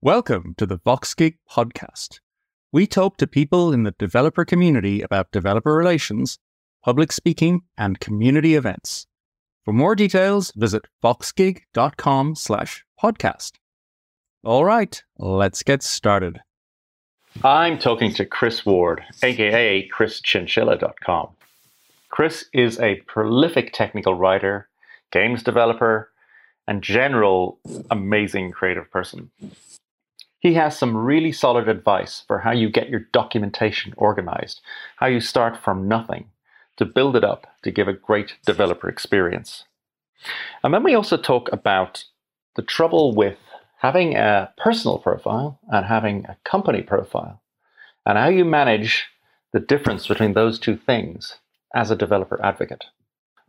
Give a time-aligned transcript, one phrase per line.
[0.00, 2.20] Welcome to the VoxGig podcast.
[2.70, 6.38] We talk to people in the developer community about developer relations,
[6.84, 9.08] public speaking, and community events.
[9.64, 13.54] For more details, visit voxgig.com slash podcast.
[14.44, 16.42] All right, let's get started.
[17.42, 21.30] I'm talking to Chris Ward, aka ChrisChinchilla.com.
[22.08, 24.68] Chris is a prolific technical writer,
[25.10, 26.12] games developer,
[26.68, 27.58] and general
[27.90, 29.32] amazing creative person.
[30.40, 34.60] He has some really solid advice for how you get your documentation organized,
[34.96, 36.30] how you start from nothing
[36.76, 39.64] to build it up to give a great developer experience.
[40.62, 42.04] And then we also talk about
[42.56, 43.38] the trouble with
[43.78, 47.40] having a personal profile and having a company profile,
[48.04, 49.06] and how you manage
[49.52, 51.36] the difference between those two things
[51.74, 52.84] as a developer advocate.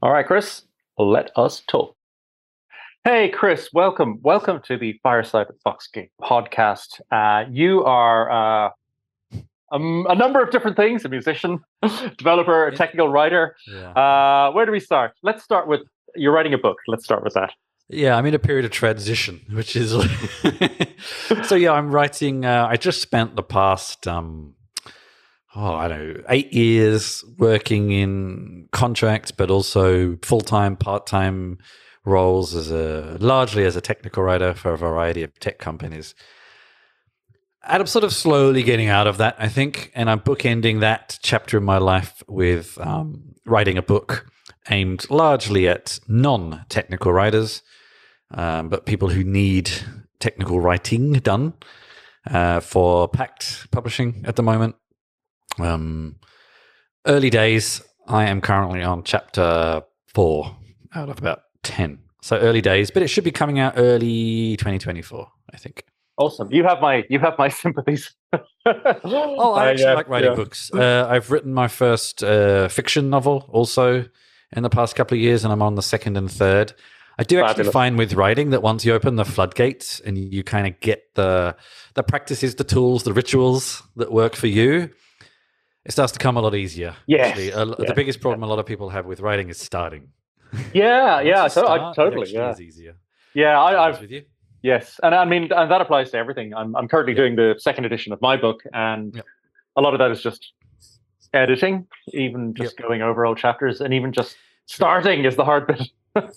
[0.02, 0.63] All right, Chris,
[0.97, 1.95] let us talk.
[3.05, 4.20] Hey, Chris, welcome.
[4.23, 6.99] Welcome to the Fireside with VoxGig podcast.
[7.09, 8.70] Uh, you are uh,
[9.72, 11.64] um, a number of different things a musician,
[12.17, 13.56] developer, a technical writer.
[13.72, 13.91] Yeah.
[13.91, 15.14] Uh, where do we start?
[15.23, 15.80] Let's start with
[16.14, 16.75] you're writing a book.
[16.89, 17.53] Let's start with that.
[17.88, 19.91] Yeah, I'm in a period of transition, which is
[21.45, 21.56] so.
[21.56, 22.44] Yeah, I'm writing.
[22.44, 24.56] Uh, I just spent the past, um,
[25.56, 31.59] oh, I don't know, eight years working in contracts, but also full time, part time
[32.09, 36.16] roles as a largely as a technical writer for a variety of tech companies.
[37.63, 41.19] And I'm sort of slowly getting out of that, I think, and I'm bookending that
[41.21, 44.25] chapter in my life with um, writing a book
[44.69, 47.61] aimed largely at non-technical writers,
[48.31, 49.71] um, but people who need
[50.19, 51.53] technical writing done
[52.29, 54.75] uh, for Packt Publishing at the moment.
[55.59, 56.16] Um,
[57.05, 57.81] early days.
[58.07, 60.57] I am currently on chapter four
[60.95, 61.99] out of about 10.
[62.21, 65.83] So early days, but it should be coming out early 2024, I think.
[66.17, 66.51] Awesome.
[66.51, 68.13] You have my you have my sympathies.
[68.66, 70.35] oh, I actually uh, like writing yeah.
[70.35, 70.69] books.
[70.73, 74.05] Uh, I've written my first uh, fiction novel also
[74.51, 76.73] in the past couple of years, and I'm on the second and third.
[77.17, 77.73] I do actually Fabulous.
[77.73, 81.55] find with writing that once you open the floodgates and you kind of get the
[81.94, 84.89] the practices, the tools, the rituals that work for you,
[85.85, 86.95] it starts to come a lot easier.
[87.07, 87.34] Yeah.
[87.34, 90.09] The biggest problem a lot of people have with writing is starting.
[90.73, 92.31] Yeah, yeah, so I, totally.
[92.31, 92.95] Yeah, is easier.
[93.33, 94.23] Yeah, I, have with you.
[94.61, 96.53] Yes, and I mean, and that applies to everything.
[96.53, 99.25] I'm I'm currently doing the second edition of my book, and yep.
[99.75, 100.53] a lot of that is just
[101.33, 102.87] editing, even just yep.
[102.87, 105.89] going over old chapters, and even just starting is the hard bit.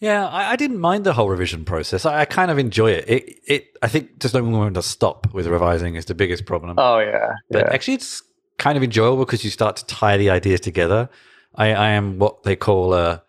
[0.00, 2.04] yeah, I, I, didn't mind the whole revision process.
[2.04, 3.04] I, I, kind of enjoy it.
[3.08, 3.78] It, it.
[3.80, 6.74] I think just knowing when to stop with revising is the biggest problem.
[6.78, 7.72] Oh yeah, but yeah.
[7.72, 8.22] actually, it's
[8.58, 11.08] kind of enjoyable because you start to tie the ideas together.
[11.54, 13.22] I, I am what they call a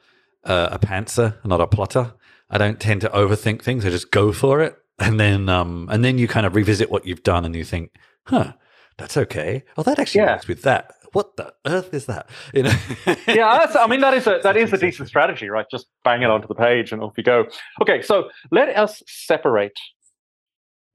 [0.43, 2.13] uh, a pantser, not a plotter.
[2.49, 3.85] I don't tend to overthink things.
[3.85, 7.05] I just go for it, and then um, and then you kind of revisit what
[7.05, 7.95] you've done, and you think,
[8.27, 8.53] huh,
[8.97, 9.63] that's okay.
[9.77, 10.33] Oh, that actually yeah.
[10.33, 10.93] works with that.
[11.13, 12.29] What the earth is that?
[12.53, 12.73] You know?
[13.27, 15.65] yeah, I mean that is a that is a decent strategy, right?
[15.69, 17.45] Just bang it onto the page and off you go.
[17.81, 19.79] Okay, so let us separate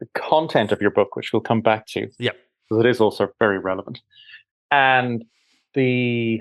[0.01, 2.09] the content of your book, which we'll come back to.
[2.19, 2.33] Yeah,
[2.69, 4.01] because it is also very relevant,
[4.71, 5.25] and
[5.75, 6.41] the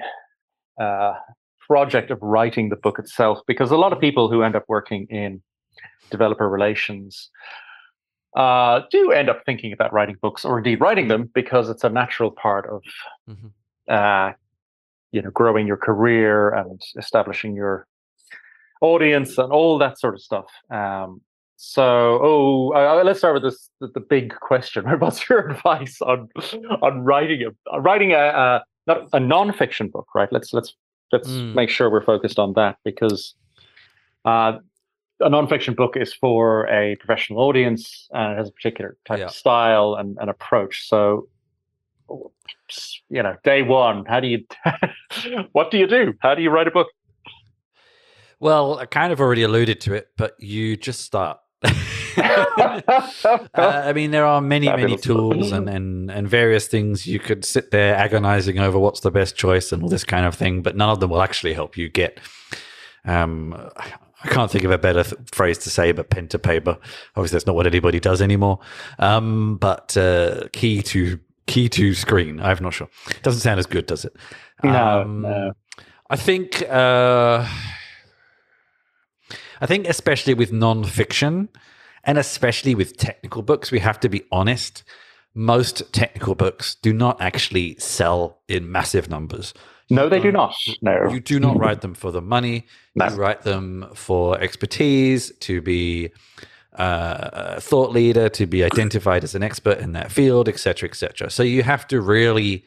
[0.79, 1.13] uh,
[1.67, 5.05] project of writing the book itself because a lot of people who end up working
[5.09, 5.41] in
[6.09, 7.29] developer relations
[8.35, 11.89] uh, do end up thinking about writing books or indeed writing them because it's a
[11.89, 12.81] natural part of
[13.29, 13.47] mm-hmm.
[13.89, 14.31] uh,
[15.11, 17.87] you know growing your career and establishing your
[18.81, 20.45] audience and all that sort of stuff.
[20.69, 21.21] Um,
[21.55, 24.85] so oh uh, let's start with this the, the, big question.
[24.99, 26.29] What's your advice on
[26.81, 30.31] on writing a writing a, a not a non-fiction book right?
[30.31, 30.75] Let's let's
[31.11, 31.53] let's mm.
[31.53, 33.35] make sure we're focused on that because
[34.25, 34.57] uh,
[35.19, 39.25] a nonfiction book is for a professional audience and it has a particular type yeah.
[39.25, 40.87] of style and, and approach.
[40.87, 41.27] So,
[43.09, 44.45] you know, day one, how do you,
[45.53, 46.13] what do you do?
[46.19, 46.87] How do you write a book?
[48.39, 51.39] Well, I kind of already alluded to it, but you just start.
[52.17, 57.45] uh, I mean, there are many, many tools and, and, and various things you could
[57.45, 60.75] sit there agonizing over what's the best choice and all this kind of thing, but
[60.75, 62.19] none of them will actually help you get.
[63.05, 63.53] Um,
[64.23, 66.77] I can't think of a better th- phrase to say, but pen to paper.
[67.15, 68.59] Obviously, that's not what anybody does anymore.
[68.99, 72.41] Um, but uh, key to key to screen.
[72.41, 72.89] I'm not sure.
[73.09, 74.15] It doesn't sound as good, does it?
[74.63, 75.53] No, um, no.
[76.09, 76.63] I think.
[76.69, 77.47] Uh,
[79.59, 81.49] I think, especially with non-fiction,
[82.07, 84.83] and especially with technical books, we have to be honest.
[85.35, 89.53] Most technical books do not actually sell in massive numbers.
[89.89, 90.55] No, they do not.
[90.81, 91.09] No.
[91.11, 92.65] You do not write them for the money.
[92.95, 93.07] No.
[93.07, 96.11] You write them for expertise, to be
[96.73, 101.29] uh, thought leader, to be identified as an expert in that field, etc., etc.
[101.29, 102.65] So you have to really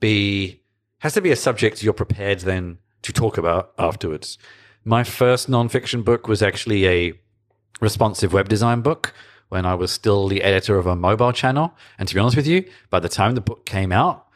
[0.00, 0.60] be
[0.98, 4.38] has to be a subject you're prepared then to talk about afterwards.
[4.84, 7.14] My first nonfiction book was actually a
[7.80, 9.14] responsive web design book
[9.48, 11.74] when I was still the editor of a mobile channel.
[11.98, 14.26] And to be honest with you, by the time the book came out,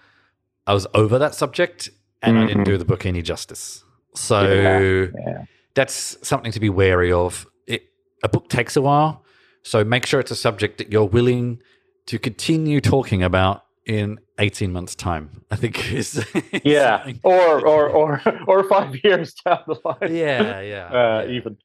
[0.67, 1.91] I was over that subject
[2.23, 2.45] and mm-hmm.
[2.45, 3.85] I didn't do the book any justice.
[4.15, 5.45] So yeah, yeah.
[5.75, 7.47] that's something to be wary of.
[7.67, 7.85] It,
[8.23, 9.25] a book takes a while.
[9.63, 11.61] So make sure it's a subject that you're willing
[12.07, 16.25] to continue talking about in 18 months time i think is
[16.65, 20.15] yeah or or or or five years down the line.
[20.15, 20.85] Yeah yeah,
[21.21, 21.33] uh, yeah.
[21.33, 21.57] even.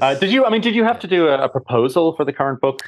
[0.00, 2.32] Uh, did you i mean did you have to do a, a, proposal for the
[2.32, 2.80] current book?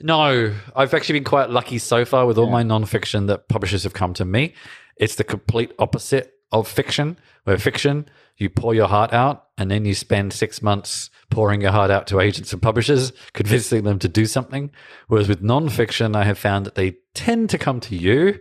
[0.00, 2.52] No i've actually been quite lucky so far with all yeah.
[2.52, 4.54] my nonfiction that publishers have come to me.
[4.96, 9.84] It's the complete opposite of fiction where fiction you pour your heart out and then
[9.84, 14.08] you spend six months pouring your heart out to agents and publishers, convincing them to
[14.08, 14.70] do something.
[15.08, 18.40] Whereas with nonfiction, I have found that they tend to come to you.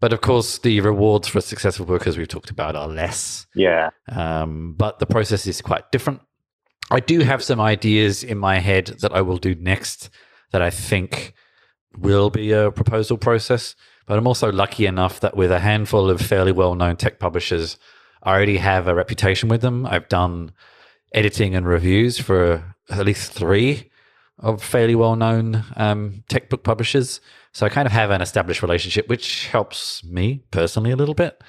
[0.00, 3.46] But of course, the rewards for a successful book, as we've talked about, are less.
[3.56, 3.90] Yeah.
[4.08, 6.20] Um, but the process is quite different.
[6.90, 10.08] I do have some ideas in my head that I will do next
[10.52, 11.34] that I think
[11.96, 13.74] will be a proposal process.
[14.08, 17.76] But I'm also lucky enough that with a handful of fairly well known tech publishers,
[18.22, 19.84] I already have a reputation with them.
[19.84, 20.52] I've done
[21.12, 23.90] editing and reviews for at least three
[24.38, 27.20] of fairly well known um, tech book publishers.
[27.52, 31.42] So I kind of have an established relationship, which helps me personally a little bit.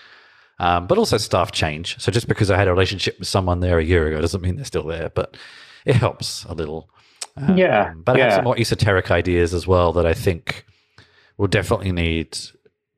[0.60, 1.98] Um, but also staff change.
[2.02, 4.58] So just because I had a relationship with someone there a year ago doesn't mean
[4.58, 5.38] they're still there, but
[5.86, 6.90] it helps a little.
[7.38, 7.94] Um, yeah.
[7.96, 10.66] But I have some more esoteric ideas as well that I think
[11.40, 12.38] will definitely need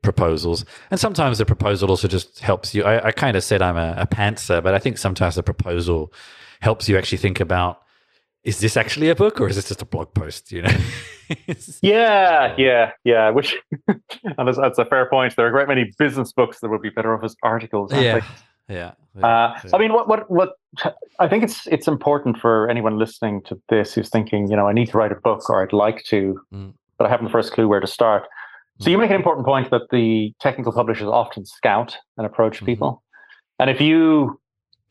[0.01, 0.65] proposals.
[0.89, 2.83] And sometimes the proposal also just helps you.
[2.83, 6.11] I, I kind of said I'm a, a pantser, but I think sometimes the proposal
[6.59, 7.81] helps you actually think about
[8.43, 10.51] is this actually a book or is this just a blog post?
[10.51, 10.77] You know?
[11.81, 13.29] yeah, yeah, yeah.
[13.29, 13.55] Which,
[13.87, 14.01] and
[14.47, 15.35] that's, that's, a fair point.
[15.35, 17.93] There are a great many business books that would be better off as articles.
[17.93, 18.21] Yeah.
[18.69, 19.71] Yeah, yeah, uh, yeah.
[19.73, 20.53] I mean, what, what, what?
[21.19, 24.71] I think it's it's important for anyone listening to this who's thinking, you know, I
[24.71, 26.73] need to write a book or I'd like to, mm.
[27.01, 28.27] But I haven't the first clue where to start.
[28.79, 32.67] So you make an important point that the technical publishers often scout and approach mm-hmm.
[32.67, 33.03] people.
[33.57, 34.39] And if you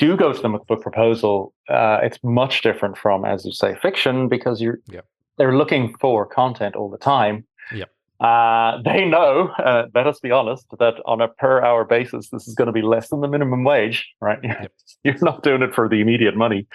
[0.01, 3.53] do go to them with a book proposal, uh, it's much different from, as you
[3.53, 5.07] say, fiction because you're yep.
[5.39, 7.47] they're looking for content all the time.
[7.73, 7.91] Yep.
[8.19, 12.49] Uh, they know, uh, let us be honest, that on a per hour basis, this
[12.49, 14.41] is going to be less than the minimum wage, right?
[14.45, 14.73] Yep.
[15.05, 16.67] you're not doing it for the immediate money.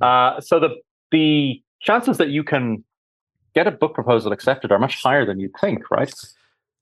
[0.00, 0.70] Uh, so the
[1.12, 2.82] the chances that you can
[3.54, 6.12] get a book proposal accepted are much higher than you'd think, right?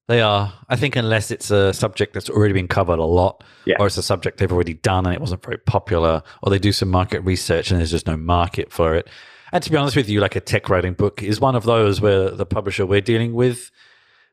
[0.09, 0.53] They are.
[0.69, 3.77] I think unless it's a subject that's already been covered a lot, yeah.
[3.79, 6.73] or it's a subject they've already done and it wasn't very popular, or they do
[6.73, 9.09] some market research and there's just no market for it.
[9.53, 12.01] And to be honest with you, like a tech writing book is one of those
[12.01, 13.71] where the publisher we're dealing with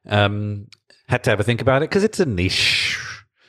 [0.07, 0.67] um,
[1.09, 2.99] had to have a think about it because it's a niche.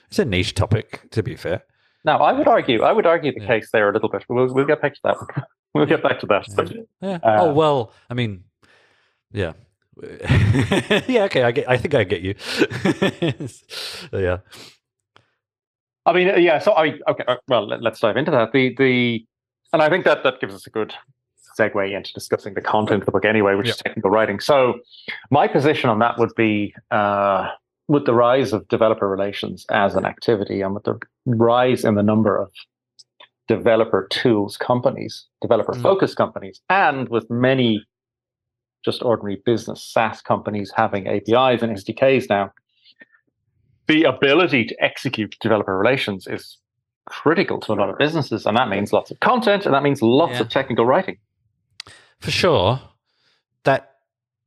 [0.09, 1.63] It's a niche topic, to be fair.
[2.05, 3.47] Now, I would argue, I would argue the yeah.
[3.47, 4.25] case there a little bit.
[4.29, 5.47] We'll, we'll get back to that.
[5.75, 6.47] we'll get back to that.
[6.57, 6.83] Yeah.
[7.01, 7.19] yeah.
[7.23, 8.45] Uh, oh well, I mean,
[9.33, 9.53] yeah.
[11.09, 11.69] yeah, okay, I get.
[11.69, 12.35] I think I get you.
[14.13, 14.39] yeah.
[16.07, 16.61] I mean, yeah.
[16.61, 17.25] So I okay.
[17.27, 18.53] Uh, well, let, us dive into that.
[18.53, 19.27] The the,
[19.73, 20.95] and I think that that gives us a good
[21.59, 24.39] segue into discussing the content of the book anyway, which is technical writing.
[24.39, 24.79] So
[25.31, 27.49] my position on that would be uh,
[27.89, 32.05] with the rise of developer relations as an activity, and with the rise in the
[32.05, 32.53] number of
[33.49, 36.19] developer tools companies, developer focused mm.
[36.19, 37.85] companies, and with many
[38.85, 42.53] just ordinary business SaaS companies having APIs and SDKs now,
[43.87, 46.59] the ability to execute developer relations is
[47.07, 48.47] critical to a lot of businesses.
[48.47, 50.43] And that means lots of content and that means lots yeah.
[50.43, 51.17] of technical writing.
[52.21, 52.81] For sure.
[53.65, 53.95] That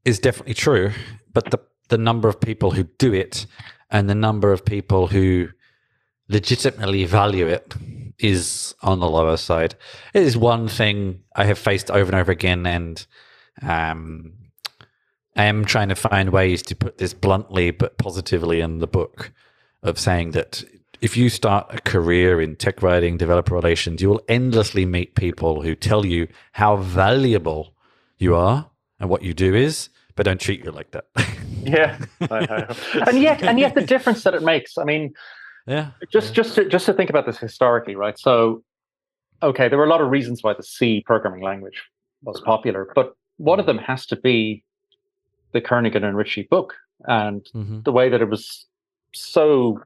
[0.06, 0.92] is definitely true.
[1.34, 1.60] But the,
[1.90, 3.46] the number of people who do it
[3.90, 5.50] and the number of people who
[6.30, 7.74] legitimately value it
[8.20, 9.76] is on the lower side.
[10.14, 12.66] It is one thing I have faced over and over again.
[12.66, 13.06] And
[13.62, 14.34] um,
[15.36, 19.32] I am trying to find ways to put this bluntly but positively in the book
[19.84, 20.64] of saying that
[21.02, 25.62] if you start a career in tech writing, developer relations, you will endlessly meet people
[25.62, 27.74] who tell you how valuable
[28.20, 31.06] you are and what you do is, but don't treat you like that.
[31.64, 31.98] yeah,
[33.08, 34.78] and yet, and yet, the difference that it makes.
[34.78, 35.14] I mean,
[35.66, 36.34] yeah, just yeah.
[36.34, 38.18] just to, just to think about this historically, right?
[38.20, 38.64] So,
[39.42, 41.82] okay, there were a lot of reasons why the C programming language
[42.22, 44.64] was popular, but one of them has to be
[45.52, 47.82] the Kernighan and Ritchie book and mm-hmm.
[47.82, 48.66] the way that it was
[49.14, 49.80] so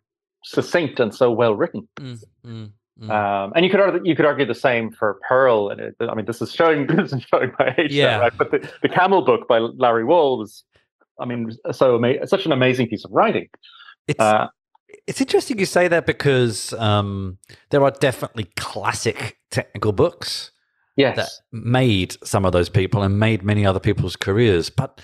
[0.44, 1.88] succinct and so well written.
[1.98, 2.66] Mm-hmm.
[3.02, 3.10] Mm.
[3.10, 5.70] Um, and you could argue, you could argue the same for Perl.
[5.70, 8.18] And it, I mean, this is showing this is showing my age, Yeah.
[8.18, 8.38] now, right?
[8.38, 10.64] But the, the Camel book by Larry Wall was,
[11.20, 13.50] I mean, so ama- such an amazing piece of writing.
[14.08, 14.48] It's Uh,
[15.08, 17.38] it's interesting you say that because um,
[17.70, 20.52] there are definitely classic technical books
[20.96, 24.70] yes, that made some of those people and made many other people's careers.
[24.70, 25.02] But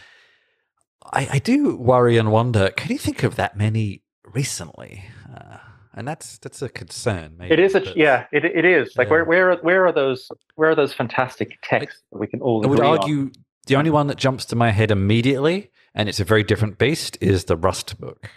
[1.13, 5.05] I, I do worry and wonder: can you think of that many recently?
[5.33, 5.57] Uh,
[5.93, 7.35] and that's that's a concern.
[7.37, 9.11] Maybe, it is a yeah, it, it is like Yeah.
[9.11, 12.63] where where are, where are those where are those fantastic texts that we can all
[12.65, 12.97] I would agree on?
[12.99, 13.31] argue
[13.67, 17.17] the only one that jumps to my head immediately, and it's a very different beast,
[17.21, 18.29] is the Rust book.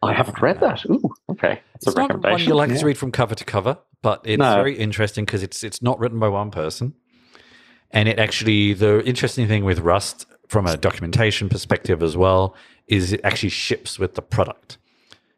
[0.00, 0.86] I haven't read that.
[0.86, 2.78] Ooh, okay, that's It's a not one you like Yeah.
[2.78, 4.54] to read from cover to cover, but it's No.
[4.54, 6.94] very interesting because it's it's not written by one person,
[7.90, 12.54] and it actually the interesting thing with Rust from a documentation perspective as well
[12.86, 14.78] is it actually ships with the product.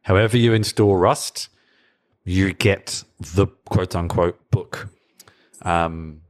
[0.03, 1.49] However, you install Rust,
[2.25, 4.89] you get the quote unquote book.
[5.63, 6.21] Um,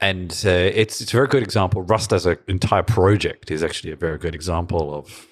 [0.00, 1.82] and uh, it's it's a very good example.
[1.82, 5.26] Rust as an entire project is actually a very good example of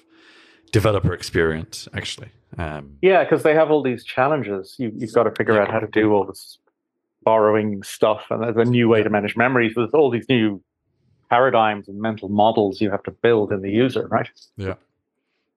[0.73, 1.87] developer experience.
[1.93, 4.75] Actually, um, Yeah, because they have all these challenges.
[4.77, 6.59] You, you've got to figure out how to do all this
[7.23, 9.73] borrowing stuff, and there's a new way to manage memories.
[9.75, 10.61] There's all these new
[11.29, 14.29] paradigms and mental models you have to build in the user, right?
[14.55, 14.75] yeah,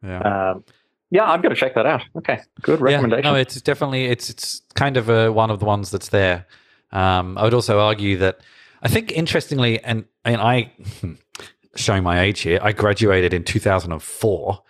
[0.03, 0.51] yeah.
[0.53, 0.65] Um,
[1.13, 2.03] yeah, I'm going to check that out.
[2.17, 3.25] Okay, good recommendation.
[3.25, 6.47] Yeah, no, it's definitely it's it's kind of a, one of the ones that's there.
[6.93, 8.41] Um, I would also argue that
[8.83, 10.73] I think interestingly, and and I
[11.77, 14.63] showing my age here, I graduated in 2004,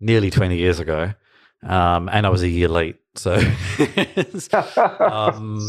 [0.00, 1.12] nearly 20 years ago,
[1.62, 2.96] um, and I was a year late.
[3.14, 3.34] So,
[5.00, 5.68] um,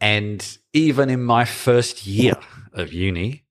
[0.00, 2.34] and even in my first year
[2.72, 3.44] of uni,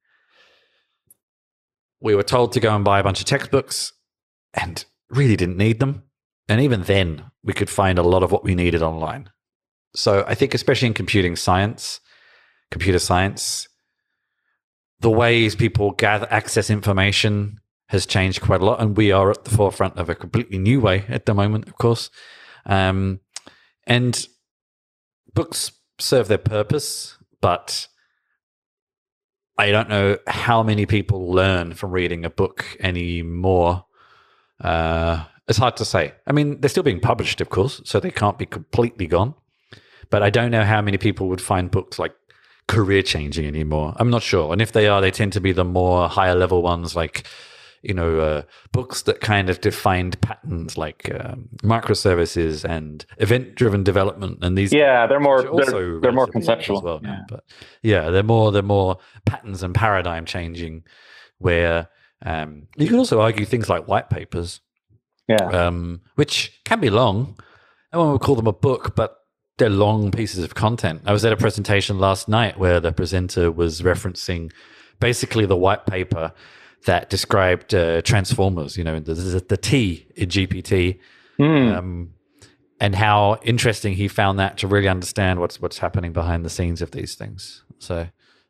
[2.00, 3.94] we were told to go and buy a bunch of textbooks,
[4.54, 6.04] and really didn't need them.
[6.48, 9.30] And even then, we could find a lot of what we needed online.
[9.96, 12.00] So I think, especially in computing science,
[12.70, 13.68] computer science,
[15.00, 19.44] the ways people gather access information has changed quite a lot, and we are at
[19.44, 22.10] the forefront of a completely new way at the moment, of course.
[22.65, 23.20] Um,
[23.86, 24.27] and
[25.34, 27.88] books serve their purpose, but
[29.58, 33.86] I don't know how many people learn from reading a book anymore.
[34.60, 36.13] Uh, it's hard to say.
[36.25, 39.36] I mean, they're still being published, of course, so they can't be completely gone.
[40.10, 42.13] But I don't know how many people would find books like
[42.68, 43.94] career changing anymore.
[43.98, 44.51] I'm not sure.
[44.51, 47.27] And if they are, they tend to be the more higher level ones, like
[47.86, 54.39] you know, uh, books that kind of defined patterns, like um, microservices and event-driven development,
[54.42, 54.74] and these.
[54.74, 57.24] yeah, they're more which are also they're, they're more conceptual as well now.
[57.30, 57.44] But
[57.82, 60.84] yeah, they're more they're more patterns and paradigm changing,
[61.38, 61.89] where
[62.25, 64.62] um, you could also argue things like white papers
[65.27, 65.68] yeah.
[65.68, 67.38] um, which can be long.
[67.94, 69.18] No one would call them a book, but
[69.58, 71.01] they're long pieces of content.
[71.06, 74.51] I was at a presentation last night where the presenter was referencing
[75.00, 76.34] basically the white paper
[76.86, 81.00] that described uh, transformers, you know, the, the, the T in GPT,
[81.38, 81.44] Hmm.
[81.44, 82.13] um,
[82.80, 86.82] and how interesting he found that to really understand what's what's happening behind the scenes
[86.82, 87.63] of these things.
[87.80, 88.08] So,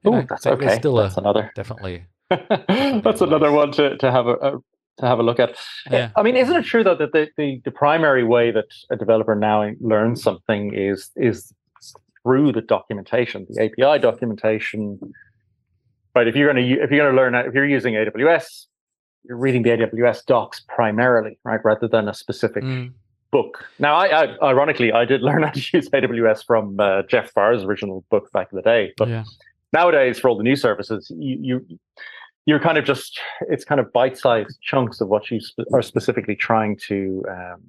[0.08, 0.78] Ooh, know, that's okay.
[0.78, 1.52] Still that's a, another.
[1.56, 2.06] definitely.
[2.30, 4.52] that's another one to, to have a, a
[4.98, 5.56] to have a look at.
[5.90, 6.12] Yeah.
[6.16, 9.36] I mean, isn't it true though that the, the, the primary way that a developer
[9.36, 11.54] now learns something is is
[12.24, 15.00] through the documentation, the API documentation.
[16.16, 16.28] Right.
[16.28, 18.66] If you're going to if you're going to learn if you're using AWS,
[19.24, 22.94] you're reading the AWS docs primarily, right, rather than a specific Mm.
[23.32, 23.66] book.
[23.80, 27.64] Now, I, I ironically I did learn how to use AWS from uh, Jeff Barr's
[27.64, 29.24] original book back in the day, but yeah.
[29.74, 31.80] nowadays for all the new services you, you
[32.46, 33.20] you're kind of just
[33.50, 37.62] it's kind of bite-sized chunks of what you sp- are specifically trying to um,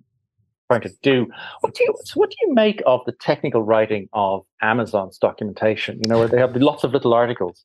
[0.71, 1.27] trying to do
[1.63, 5.99] what do you so what do you make of the technical writing of amazon's documentation
[6.03, 7.65] you know where they have lots of little articles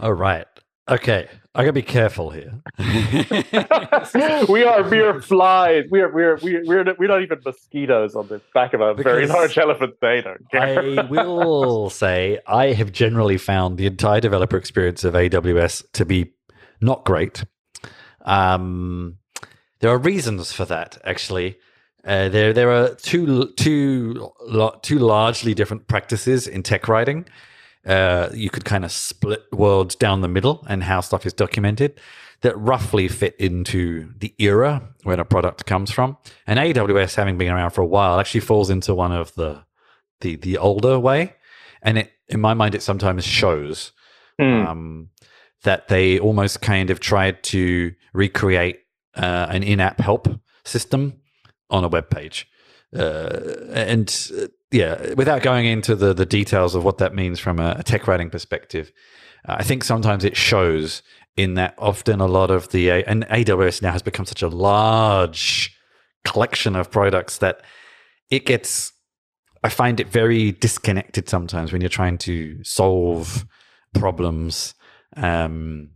[0.00, 0.46] All right.
[0.88, 1.28] Okay.
[1.54, 2.62] I gotta be careful here.
[4.48, 8.28] we are mere flies we are we're we're we're not, we're not even mosquitoes on
[8.28, 12.92] the back of a very large elephant they don't care I will say I have
[12.92, 16.32] generally found the entire developer experience of AWS to be
[16.80, 17.44] not great.
[18.24, 19.18] Um,
[19.80, 21.58] there are reasons for that, actually.
[22.04, 24.32] Uh, there, there are two, two,
[24.82, 27.26] two largely different practices in tech writing.
[27.86, 31.98] Uh, you could kind of split worlds down the middle and how stuff is documented
[32.42, 36.16] that roughly fit into the era when a product comes from.
[36.46, 39.64] And AWS, having been around for a while, actually falls into one of the
[40.20, 41.34] the the older way,
[41.82, 43.92] and it in my mind it sometimes shows
[44.40, 44.66] Hmm.
[44.66, 45.08] um,
[45.64, 48.80] that they almost kind of tried to recreate
[49.16, 50.28] uh, an in-app help
[50.64, 51.14] system
[51.70, 52.46] on a web page.
[52.96, 57.58] uh, and uh, yeah, without going into the the details of what that means from
[57.58, 58.92] a, a tech writing perspective,
[59.48, 61.02] uh, I think sometimes it shows
[61.36, 65.74] in that often a lot of the and AWS now has become such a large
[66.24, 67.62] collection of products that
[68.30, 68.92] it gets.
[69.64, 73.46] I find it very disconnected sometimes when you're trying to solve
[73.94, 74.74] problems.
[75.16, 75.90] Um,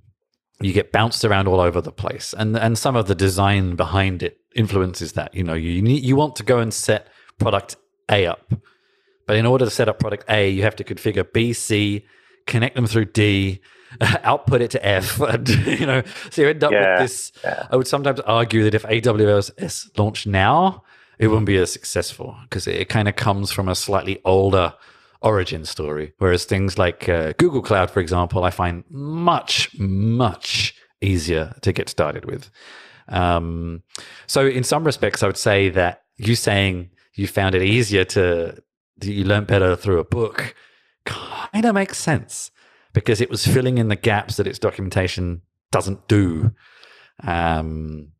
[0.61, 4.23] you get bounced around all over the place, and and some of the design behind
[4.23, 5.35] it influences that.
[5.35, 7.76] You know, you you want to go and set product
[8.12, 8.52] A up,
[9.26, 12.04] but in order to set up product A, you have to configure B, C,
[12.47, 13.61] connect them through D,
[14.00, 17.33] output it to F, and you know, so you end up Yeah, with this.
[17.42, 17.66] yeah.
[17.71, 20.85] I would sometimes argue that if AWS launched now,
[21.19, 24.75] it wouldn't be as successful because it, kind of comes from a slightly older
[25.21, 26.12] origin story.
[26.19, 31.88] Whereas things like uh, Google Cloud, for example, I find much, much easier to get
[31.88, 32.50] started with.
[33.09, 33.83] Um,
[34.26, 38.62] so, in some respects, I would say that you saying you found it easier to,
[39.02, 40.54] you learned better through a book
[41.04, 42.50] kind of makes sense
[42.92, 46.52] because it was filling in the gaps that its documentation doesn't do.
[47.25, 48.12] Um,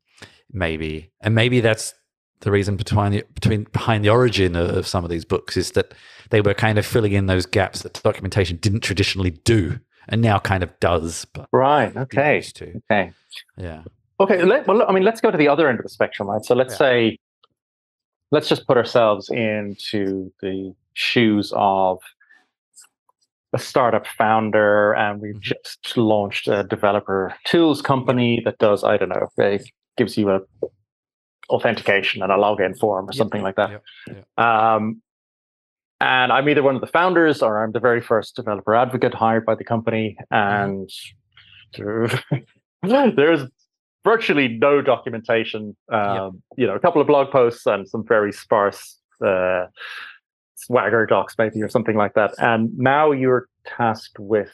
[0.51, 1.95] maybe, and maybe that's
[2.41, 5.73] the reason between the, between behind the origin of, of some of these books is
[5.73, 5.95] that
[6.31, 10.39] they were kind of filling in those gaps that documentation didn't traditionally do, and now
[10.39, 11.25] kind of does.
[11.27, 11.97] But Right.
[11.97, 12.43] Okay.
[12.91, 13.13] Okay.
[13.57, 13.83] Yeah.
[14.19, 14.43] Okay.
[14.43, 16.45] Let, well, I mean, let's go to the other end of the spectrum, right?
[16.45, 16.79] So let's Yeah.
[16.79, 17.19] say,
[18.33, 22.01] let's just put ourselves into the shoes of
[23.53, 25.41] a startup founder, and we've Mhm.
[25.43, 30.41] just launched a developer tools company that does, I don't know, it gives you a
[31.51, 33.83] authentication and a login form or something like that.
[34.39, 35.03] Um,
[36.01, 39.45] and I'm either one of the founders or I'm the very first developer advocate hired
[39.45, 40.17] by the company.
[40.31, 40.89] And
[41.77, 42.09] there-
[43.17, 43.43] there's
[44.05, 45.77] virtually no documentation.
[45.91, 49.67] Um, You know, a couple of blog posts and some very sparse uh,
[50.57, 52.33] Swagger docs, maybe, or something like that.
[52.39, 54.51] And now you're tasked with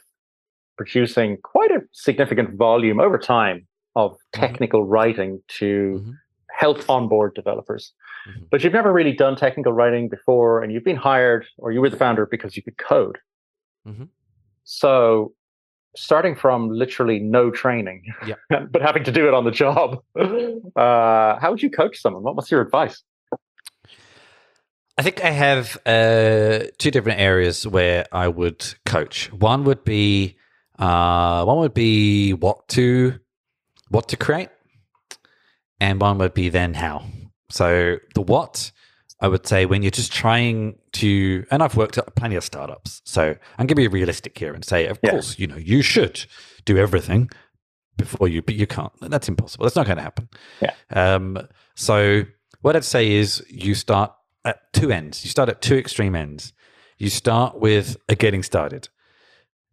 [0.77, 6.13] producing quite a significant volume over time of technical writing to Mhm.
[6.51, 7.93] help onboard developers.
[8.27, 8.49] Mhm.
[8.51, 11.91] But you've never really done technical writing before, and you've been hired or you were
[11.91, 13.19] the founder because you could code.
[13.87, 14.09] Mhm.
[14.65, 15.33] So,
[15.99, 18.37] starting from literally no training, Yeah.
[18.71, 22.23] but having to do it on the job, uh, how would you coach someone?
[22.23, 23.03] What was your advice?
[24.97, 29.33] I think I have uh, two different areas where I would coach.
[29.33, 30.37] One would be
[30.79, 33.15] uh, one would be what to
[33.91, 34.49] what to create,
[35.81, 37.05] and one would be then how.
[37.51, 38.73] So the what
[39.21, 43.03] I would say when you're just trying to, and I've worked at plenty of startups,
[43.05, 43.23] so
[43.59, 45.11] I'm going to be realistic here and say, of Yeah.
[45.11, 46.25] course, you know, you should
[46.65, 47.29] do everything
[47.97, 48.93] before you, but you can't.
[49.01, 49.65] That's impossible.
[49.65, 50.29] That's not going to happen.
[50.63, 50.73] Yeah.
[50.91, 52.25] Um, so
[52.61, 54.13] what I'd say is you start
[54.45, 55.25] at two ends.
[55.25, 56.53] You start at two extreme ends.
[56.99, 58.89] You start with a getting started.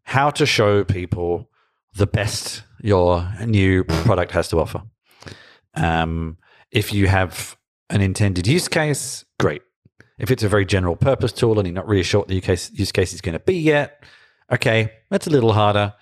[0.04, 1.50] How to show people
[1.96, 4.82] the best your new product has to offer.
[5.76, 6.38] Um,
[6.72, 7.58] if you have
[7.90, 9.62] an intended use case, great.
[10.18, 12.92] If it's a very general purpose tool and you're not really sure what the use
[12.92, 14.04] case, is going to be yet,
[14.52, 15.94] okay, that's a little harder,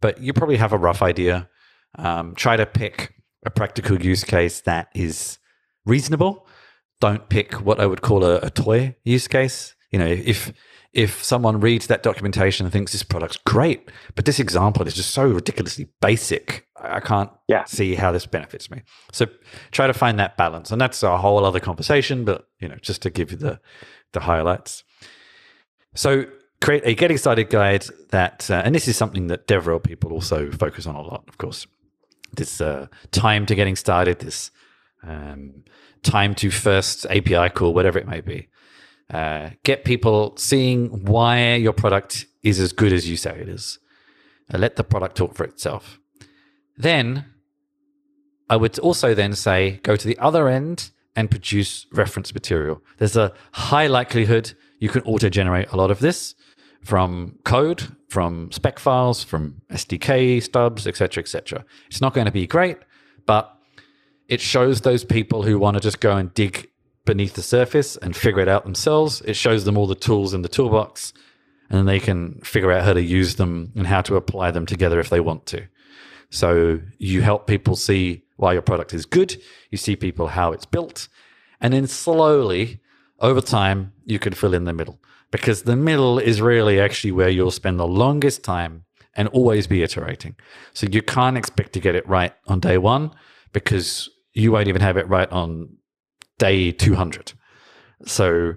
[0.00, 1.48] but you probably have a rough idea.
[1.96, 5.38] Um, try to pick a practical use case that is
[5.86, 6.46] reasonable.
[7.00, 9.74] Don't pick what I would call a, a toy use case.
[9.90, 10.52] You know, if
[10.92, 15.12] if someone reads that documentation and thinks this product's great, but this example is just
[15.12, 17.64] so ridiculously basic, I can't Yeah.
[17.64, 18.82] see how this benefits me.
[19.12, 19.26] So
[19.70, 22.24] try to find that balance, and that's a whole other conversation.
[22.24, 23.60] But you know, just to give you the
[24.12, 24.82] the highlights.
[25.94, 26.24] So
[26.60, 30.50] create a getting started guide that, uh, and this is something that DevRel people also
[30.50, 31.66] focus on a lot, of course.
[32.36, 34.50] This uh, time to getting started, this
[35.02, 35.64] um,
[36.02, 38.48] time to first API call, whatever it may be.
[39.10, 43.78] Uh, get people seeing why your product is as good as you say it is.
[44.52, 45.98] Uh, let the product talk for itself.
[46.76, 47.24] Then
[48.48, 52.82] I would also then say go to the other end and produce reference material.
[52.98, 56.34] There's a high likelihood you can auto generate a lot of this
[56.82, 61.64] from code, from spec files, from SDK stubs, etc., etc.
[61.88, 62.78] It's not going to be great,
[63.26, 63.54] but
[64.28, 66.69] it shows those people who want to just go and dig
[67.10, 69.20] beneath the surface and figure it out themselves.
[69.22, 71.12] It shows them all the tools in the toolbox,
[71.68, 74.64] and then they can figure out how to use them and how to apply them
[74.64, 75.66] together if they want to.
[76.30, 79.34] So you help people see why your product is good.
[79.72, 81.08] You see people how it's built,
[81.60, 82.78] and then slowly
[83.18, 87.28] over time you can fill in the middle because the middle is really actually where
[87.28, 90.36] you'll spend the longest time and always be iterating.
[90.74, 93.10] So you can't expect to get it right on day one
[93.52, 95.76] because you won't even have it right on
[96.40, 97.32] day 200.
[98.06, 98.54] So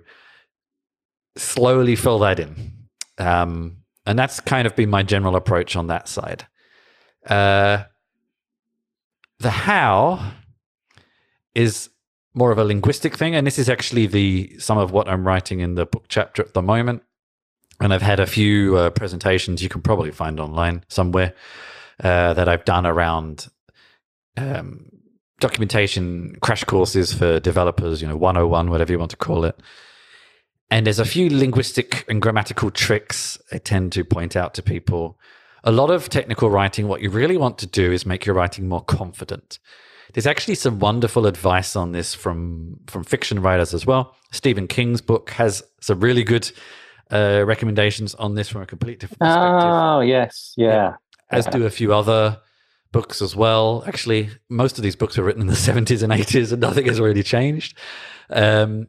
[1.36, 2.72] slowly fill that in.
[3.19, 6.48] Um, and that's kind of been my general approach on that side.
[7.28, 7.84] Uh,
[9.39, 10.32] the how
[11.54, 11.89] is
[12.34, 15.60] more of a linguistic thing, and this is actually the some of what I'm writing
[15.60, 17.04] in the book chapter at the moment.
[17.80, 21.34] And I've had a few uh, presentations you can probably find online somewhere
[22.04, 23.48] uh, that I've done around
[24.38, 24.92] um,
[25.39, 29.60] documentation crash courses for developers, you know, 101, whatever you want to call it.
[30.69, 35.19] And there's a few linguistic and grammatical tricks I tend to point out to people.
[35.63, 38.67] A lot of technical writing, what you really want to do is make your writing
[38.67, 39.60] more confident.
[40.13, 44.15] There's actually some wonderful advice on this from from fiction writers as well.
[44.32, 46.52] Stephen King's book has some really good
[47.12, 49.69] uh, recommendations on this from a completely different perspective.
[49.72, 50.67] Oh yes, yeah.
[50.67, 50.93] yeah.
[51.30, 52.39] As do a few other
[52.93, 53.84] books as well.
[53.86, 57.01] Actually, most of these books were written in the 70s and 80s, and nothing has
[57.01, 57.77] really changed.
[58.29, 58.88] Um,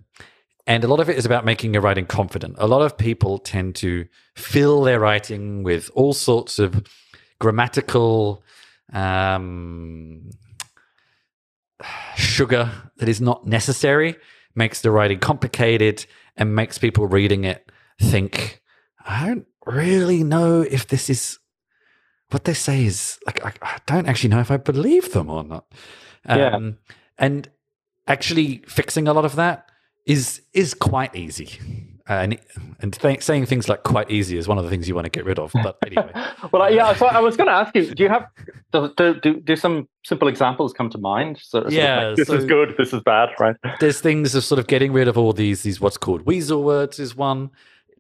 [0.66, 2.54] and a lot of it is about making your writing confident.
[2.58, 6.86] A lot of people tend to fill their writing with all sorts of
[7.38, 8.42] grammatical
[8.92, 10.30] um,
[12.16, 14.16] sugar that is not necessary,
[14.54, 18.62] makes the writing complicated, and makes people reading it think,
[19.04, 21.38] I don't really know if this is
[22.34, 25.42] what they say is like, I, I don't actually know if I believe them or
[25.42, 25.64] not.
[26.26, 26.70] Um, yeah.
[27.16, 27.48] And
[28.06, 29.68] actually fixing a lot of that
[30.04, 31.58] is is quite easy.
[32.08, 32.38] Uh, and
[32.80, 35.10] and th- saying things like quite easy is one of the things you want to
[35.10, 35.52] get rid of.
[35.54, 36.12] But anyway,
[36.52, 36.94] well, yeah.
[36.94, 38.26] So I was going to ask you: Do you have
[38.72, 41.38] do, do, do some simple examples come to mind?
[41.40, 43.56] So, yeah, like, this so is good, this is bad, right?
[43.80, 46.98] There's things of sort of getting rid of all these these what's called weasel words
[46.98, 47.50] is one.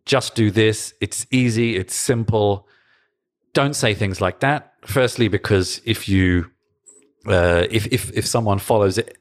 [0.04, 0.92] Just do this.
[1.00, 1.76] It's easy.
[1.76, 2.68] It's simple.
[3.54, 4.74] Don't say things like that.
[4.84, 6.50] Firstly, because if you
[7.26, 9.16] uh, if if if someone follows it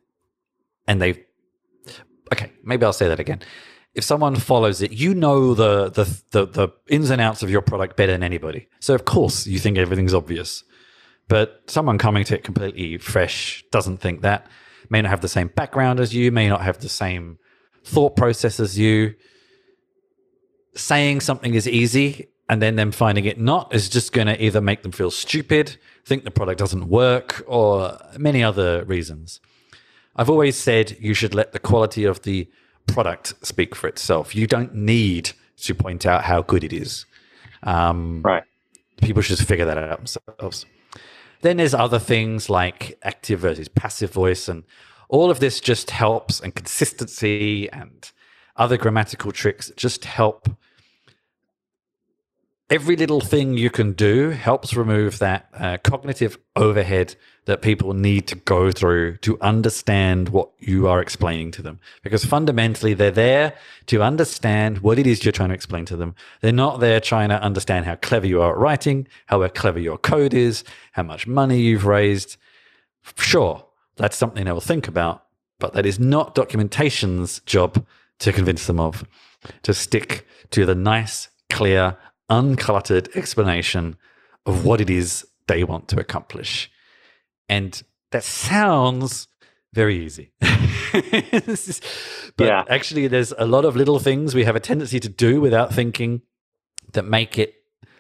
[0.88, 1.24] and they
[2.32, 3.41] okay, maybe I'll say that again.
[3.93, 7.62] If someone follows it, you know the, the the the ins and outs of your
[7.62, 8.67] product better than anybody.
[8.80, 10.63] So of course you think everything's obvious.
[11.28, 14.48] But someone coming to it completely fresh doesn't think that.
[14.89, 17.38] May not have the same background as you, may not have the same
[17.86, 19.13] thought process as you.
[20.76, 24.62] Saying something is easy and then them finding it not is just going to either
[24.62, 29.40] make them feel stupid, think the product doesn't work, or many other reasons.
[30.16, 32.48] I've always said you should let the quality of the
[32.88, 34.36] product speak for itself.
[34.36, 37.06] You don't need to point out how good it is.
[37.64, 38.44] Um, right.
[39.02, 40.66] People should figure that out themselves.
[41.42, 44.64] Then there's other things like active versus passive voice, and
[45.10, 48.12] all of this just helps, and consistency and
[48.56, 50.50] other grammatical tricks just help
[52.69, 58.26] every little thing you can do helps remove that uh, cognitive overhead that people need
[58.28, 61.80] to go through to understand what you are explaining to them.
[62.02, 63.54] Because fundamentally, they're there
[63.88, 66.15] to understand what it is you're trying to explain to them.
[66.41, 69.97] They're not there trying to understand how clever you are at writing, how clever your
[69.97, 72.38] code is, how much money you've raised.
[73.17, 73.65] Sure,
[73.97, 75.26] that's something they will think about,
[75.60, 77.86] but that is not documentation's job
[78.19, 79.04] to convince them of.
[79.63, 81.97] To stick to the nice, clear,
[82.30, 83.96] uncluttered explanation
[84.46, 86.72] of what it is they want to accomplish.
[87.50, 87.82] And
[88.12, 89.28] that sounds
[89.74, 90.32] very easy.
[90.42, 91.82] but
[92.40, 92.64] yeah.
[92.70, 96.22] actually, there's a lot of little things we have a tendency to do without thinking
[96.94, 97.56] that make it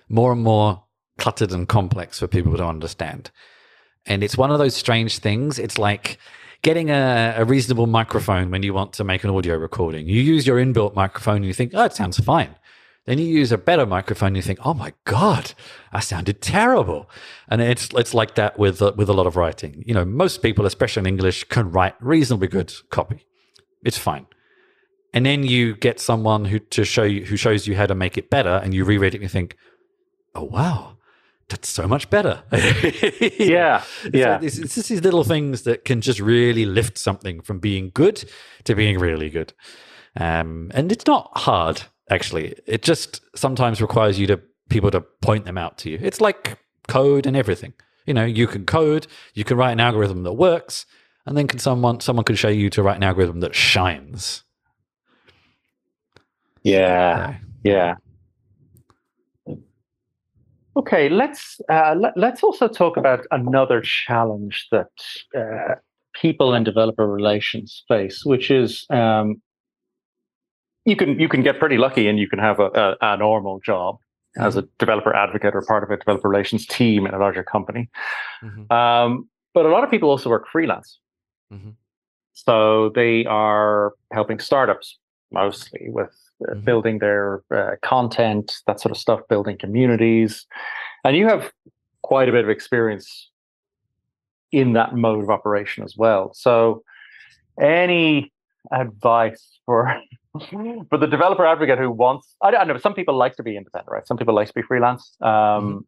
[0.07, 0.83] more and more
[1.17, 3.31] cluttered and complex for people to understand.
[4.05, 5.57] And it's one of those strange things.
[5.57, 6.19] It's like
[6.61, 10.07] getting a, a, reasonable microphone when you want to make an audio recording.
[10.07, 12.55] You use your inbuilt microphone and you think, oh, it sounds fine.
[13.05, 15.53] Then you use a better microphone, you think, "Oh my god,
[15.91, 17.09] I sounded terrible."
[17.49, 19.83] And it's it's like that with uh, with a lot of writing.
[19.85, 23.25] You know, most people, especially in English, can write reasonably good copy.
[23.83, 24.25] It's fine.
[25.13, 28.17] And then you get someone who to show you who shows you how to make
[28.17, 29.57] it better, and you reread it and you think,
[30.33, 30.97] "Oh wow,
[31.49, 32.43] that's so much better."
[33.37, 34.39] yeah, yeah.
[34.41, 38.23] it's, it's just these little things that can just really lift something from being good
[38.63, 39.51] to being really good.
[40.15, 42.55] Um, and it's not hard actually.
[42.65, 45.99] It just sometimes requires you to people to point them out to you.
[46.01, 47.73] It's like code and everything.
[48.05, 50.85] You know, you can code, you can write an algorithm that works,
[51.25, 54.43] and then can someone someone can show you to write an algorithm that shines.
[56.63, 57.37] Yeah.
[57.63, 57.95] Yeah.
[60.75, 64.89] Okay, let's uh, let, us also talk about another challenge that
[65.37, 65.75] uh,
[66.13, 69.39] people in developer relations face, which is um,
[70.85, 72.69] you can you can get pretty lucky and you can have a,
[73.01, 73.95] a, a normal job
[74.37, 74.47] mm-hmm.
[74.47, 77.89] as a developer advocate or part of a developer relations team in a larger company.
[78.43, 78.71] Mm-hmm.
[78.71, 80.99] Um, but a lot of people also work freelance.
[81.51, 81.71] Mm-hmm.
[82.33, 84.97] So they are helping startups
[85.31, 86.09] mostly with
[86.47, 86.65] uh, Mhm.
[86.65, 90.45] building their uh, content, that sort of stuff, building communities,
[91.03, 91.51] and you have
[92.01, 93.31] quite a bit of experience
[94.51, 96.31] in that mode of operation as well.
[96.33, 96.83] So,
[97.59, 98.31] any
[98.71, 100.01] advice for
[100.89, 102.35] for the developer advocate who wants?
[102.41, 102.77] I don't know.
[102.77, 104.07] Some people like to be independent, right?
[104.07, 105.15] Some people like to be freelance.
[105.21, 105.85] Um,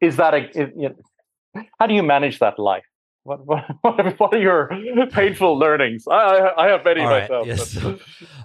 [0.00, 0.48] Is that a?
[0.50, 2.84] Is, you know, how do you manage that life?
[3.24, 3.64] What what
[4.18, 4.68] what are your
[5.12, 6.04] painful learnings?
[6.08, 7.46] I I, I have many All right, myself.
[7.46, 7.78] yes.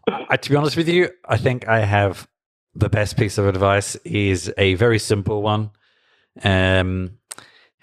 [0.30, 2.28] I, to be honest with you, I think I have
[2.76, 5.72] the best piece of advice is a very simple one.
[6.44, 7.18] Um,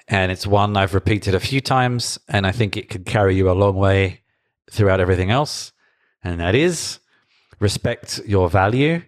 [0.07, 3.51] and it's one I've repeated a few times, and I think it could carry you
[3.51, 4.21] a long way
[4.71, 5.73] throughout everything else.
[6.25, 7.01] And that is
[7.61, 9.03] respect your value.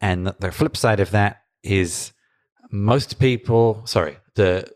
[0.00, 2.12] And the flip side of that is
[2.70, 4.70] most people, sorry, the,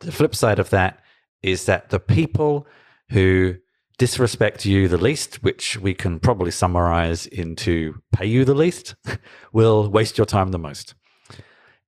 [0.00, 1.00] the flip side of that
[1.42, 2.66] is that the people
[3.10, 3.56] who
[3.98, 8.94] disrespect you the least, which we can probably summarize into pay you the least,
[9.52, 10.94] will waste your time the most.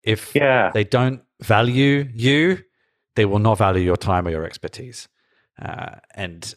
[0.02, 0.70] If yeah.
[0.72, 2.62] they don't value you,
[3.16, 5.08] they will not value your time or your expertise.
[5.60, 6.54] Uh, and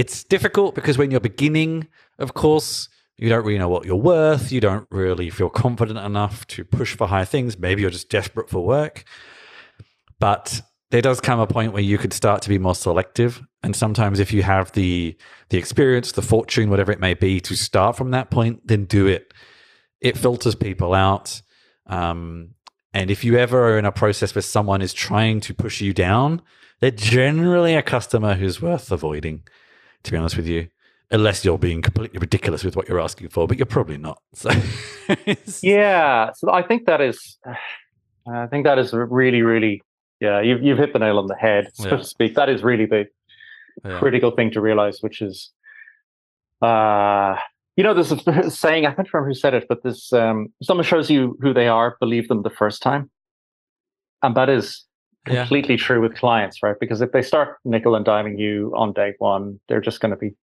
[0.00, 1.86] it's difficult because when you're beginning,
[2.18, 4.50] of course, you don't really know what you're worth.
[4.50, 7.58] You don't really feel confident enough to push for higher things.
[7.58, 9.04] Maybe you're just desperate for work.
[10.18, 13.42] But there does come a point where you could start to be more selective.
[13.62, 15.18] And sometimes if you have the
[15.50, 19.06] the experience, the fortune, whatever it may be, to start from that point, then do
[19.06, 19.34] it.
[20.00, 21.42] It filters people out.
[21.84, 22.54] Um,
[22.94, 25.92] and if you ever are in a process where someone is trying to push you
[25.92, 26.40] down,
[26.80, 29.42] they're generally a customer who's worth avoiding,
[30.04, 30.68] to be honest with you.
[31.12, 34.22] Unless you're being completely ridiculous with what you're asking for, but you're probably not.
[34.34, 34.50] So
[35.60, 37.36] Yeah, so I think that is,
[38.32, 39.82] I think that is really, really,
[40.20, 41.96] yeah, you've you've hit the nail on the head, so Yeah.
[41.96, 42.36] to speak.
[42.36, 43.06] That is really the
[43.84, 43.98] yeah.
[43.98, 45.50] critical thing to realize, which is,
[46.62, 47.34] uh,
[47.76, 50.84] you know, there's a saying I can't remember who said it, but this um, someone
[50.84, 53.10] shows you who they are, believe them the first time,
[54.22, 54.84] and that is
[55.28, 55.42] Yeah.
[55.42, 56.76] completely true with clients, right?
[56.80, 60.16] Because if they start nickel and diming you on day one, they're just going to
[60.16, 60.34] be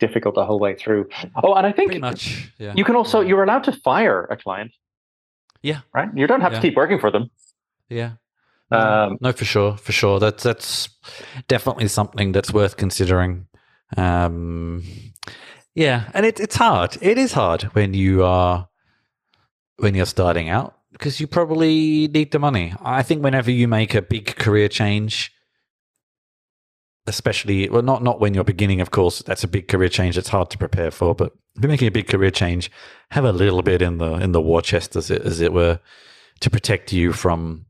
[0.00, 1.08] difficult the whole way through.
[1.42, 2.50] Oh, and I think Pretty much.
[2.58, 2.72] Yeah.
[2.76, 3.28] you can also Yeah.
[3.28, 4.72] you're allowed to fire a client.
[5.62, 5.80] Yeah.
[5.94, 6.08] Right.
[6.16, 6.58] You don't have Yeah.
[6.60, 7.30] to keep working for them.
[7.88, 8.12] Yeah.
[8.72, 10.18] Um, no, for sure, for sure.
[10.18, 10.88] That's that's
[11.46, 13.46] definitely something that's worth considering.
[13.96, 14.82] Um,
[15.76, 16.98] yeah, and it, it's hard.
[17.00, 18.68] It is hard when you are
[19.76, 22.72] when you're starting out because you probably need the money.
[22.82, 25.30] I think whenever you make a big career change,
[27.06, 30.16] especially well, not not when you're beginning, of course, that's a big career change.
[30.16, 32.70] It's hard to prepare for, but if you're making a big career change,
[33.10, 35.80] have a little bit in the in the war chest, as it as it were,
[36.40, 37.66] to protect you from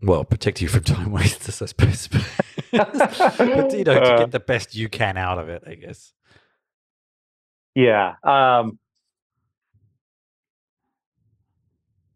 [0.00, 2.08] well, protect you from time wasters, I suppose.
[2.72, 6.12] but you know, to Uh, get the best you can out of it, I guess.
[7.74, 8.14] yeah.
[8.22, 8.78] Um,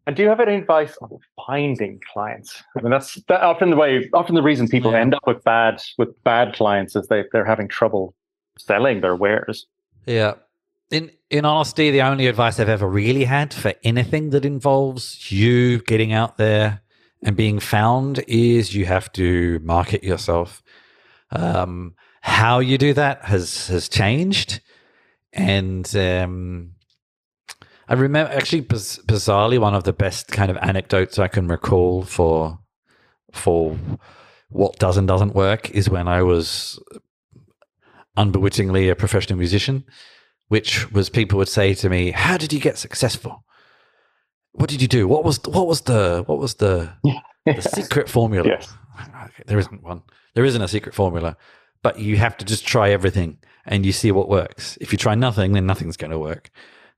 [0.06, 2.62] and do you have any advice on finding clients?
[2.76, 4.08] I mean, that's that often the way.
[4.12, 5.00] Often the reason people Yeah.
[5.00, 8.14] end up with bad with bad clients is they they're having trouble
[8.58, 9.66] selling their wares.
[10.06, 10.34] Yeah.
[10.90, 15.78] In in honesty, the only advice I've ever really had for anything that involves you
[15.82, 16.82] getting out there
[17.22, 20.62] and being found is you have to market yourself.
[21.30, 24.60] Um, how you do that has has changed,
[25.32, 26.72] and um,
[27.92, 32.02] I remember actually biz- bizarrely one of the best kind of anecdotes I can recall
[32.04, 32.58] for
[33.32, 33.76] for
[34.48, 36.82] what does and doesn't work is when I was
[38.16, 39.84] unbewittingly a professional musician,
[40.48, 43.44] which was people would say to me, "How did you get successful?
[44.52, 45.06] What did you do?
[45.06, 46.94] What was what was the what was the
[47.44, 48.72] the secret formula?" Yes.
[49.46, 50.00] There isn't one.
[50.34, 51.36] There isn't a secret formula,
[51.82, 54.78] but you have to just try everything and you see what works.
[54.80, 56.50] If you try nothing, then nothing's going to work.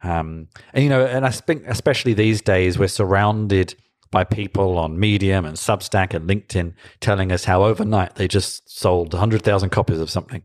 [0.05, 3.75] Um, and you know, and I think especially these days, we're surrounded
[4.11, 9.13] by people on Medium and Substack and LinkedIn telling us how overnight they just sold
[9.13, 10.43] 100,000 copies of something.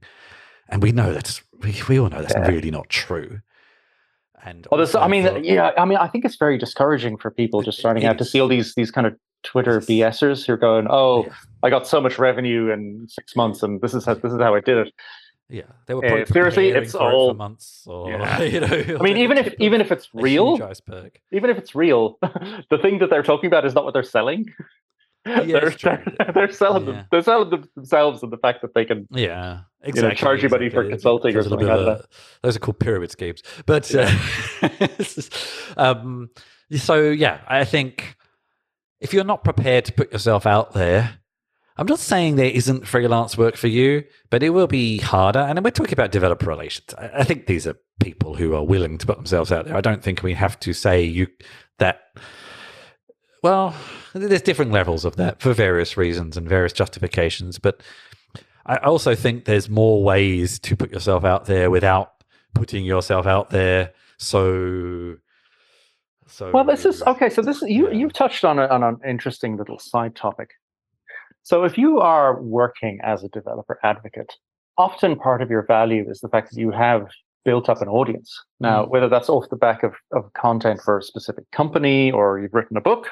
[0.70, 2.48] And we know that's, we, we all know that's Yeah.
[2.48, 3.42] really not true.
[4.44, 7.30] And Well, also I mean, for- yeah, I mean, I think it's very discouraging for
[7.30, 10.58] people just starting out to see all these these kind of Twitter BSers who are
[10.58, 11.34] going, "Oh, Yeah.
[11.64, 14.56] I got so much revenue in six months, and this is how this is how
[14.56, 14.94] I did it."
[15.50, 18.42] Yeah, they were probably seriously, it's for it all- for months or, Yeah.
[18.54, 21.20] you know, I mean, even if even if it's real, iceberg.
[21.32, 24.46] even if it's real, the thing that they're talking about is not what they're selling.
[25.26, 25.98] they're, true.
[26.18, 26.92] they're, they're selling Yeah.
[26.94, 29.08] them, they're selling them themselves and the fact that they can.
[29.12, 30.16] Yeah, exactly.
[30.16, 30.90] charge you money for exactly.
[30.92, 32.08] consulting or There's a little something like a-
[32.42, 33.44] Those are called pyramid schemes.
[33.66, 34.10] But uh,
[35.78, 36.30] um,
[36.76, 38.16] so yeah, I think
[39.02, 41.19] if you're not prepared to put yourself out there,
[41.80, 45.40] I'm not saying there isn't freelance work for you, but it will be harder.
[45.40, 46.94] And we're talking about developer relations.
[46.98, 49.78] I, I think these are people who are willing to put themselves out there.
[49.78, 51.28] I don't think we have to say you
[51.78, 52.02] that.
[53.42, 53.74] Well,
[54.12, 57.82] there's different levels of that for various reasons and various justifications, but
[58.66, 62.12] I also think there's more ways to put yourself out there without
[62.54, 63.94] putting yourself out there.
[64.18, 65.16] So,
[66.28, 67.30] so well, this is okay.
[67.30, 70.50] So this you you've touched on a, on an interesting little side topic.
[71.44, 74.34] So if you are working as a developer advocate,
[74.78, 77.08] often part of your value is the fact that you have
[77.46, 78.44] built up an audience.
[78.60, 78.92] Now, mm-hmm.
[78.92, 82.78] whether that's off the back of, of content for a specific company or you've written
[82.78, 83.10] a book,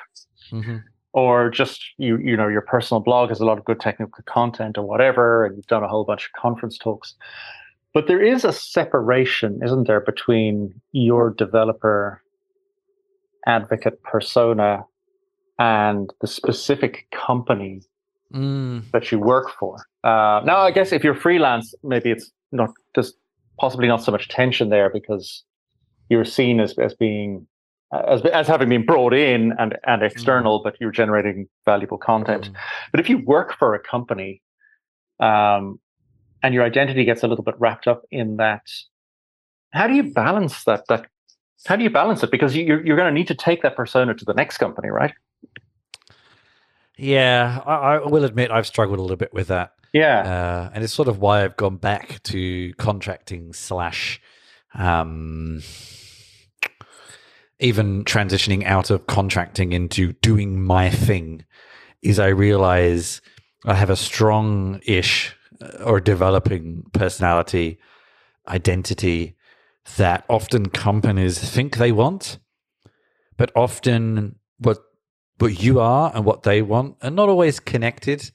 [0.51, 0.77] mm-hmm.
[1.13, 4.77] or just you you know your personal blog has a lot of good technical content
[4.77, 7.15] or whatever, and you've done a whole bunch of conference talks.
[7.93, 12.21] But there is a separation, isn't there, between your developer
[13.47, 14.83] advocate persona
[15.57, 17.81] and the specific company
[18.33, 18.83] mm.
[18.91, 19.85] that you work for.
[20.03, 23.15] Uh, now, I guess if you're freelance, maybe it's not just
[23.59, 25.43] possibly not so much tension there because
[26.09, 27.47] you're seen as, as being
[27.93, 30.63] as, as having been brought in and, and external, mm.
[30.63, 32.49] but you're generating valuable content.
[32.49, 32.55] Mm.
[32.91, 34.41] But if you work for a company,
[35.19, 35.79] um,
[36.43, 38.61] and your identity gets a little bit wrapped up in that,
[39.71, 40.83] how do you balance that?
[40.87, 41.07] That
[41.65, 42.31] how do you balance it?
[42.31, 44.89] Because you, you're you're going to need to take that persona to the next company,
[44.89, 45.13] right?
[46.97, 49.73] Yeah, I, I will admit I've struggled a little bit with that.
[49.93, 50.19] Yeah.
[50.19, 54.19] Uh, and it's sort of why I've gone back to contracting slash
[54.73, 55.61] um,
[57.59, 61.45] even transitioning out of contracting into doing my thing
[62.01, 63.21] is I realize
[63.65, 67.79] I have a strong ish uh, or developing personality
[68.47, 69.35] identity
[69.97, 72.39] that often companies think they want,
[73.37, 74.79] but often what
[75.39, 78.31] what you are and what they want are not always connected.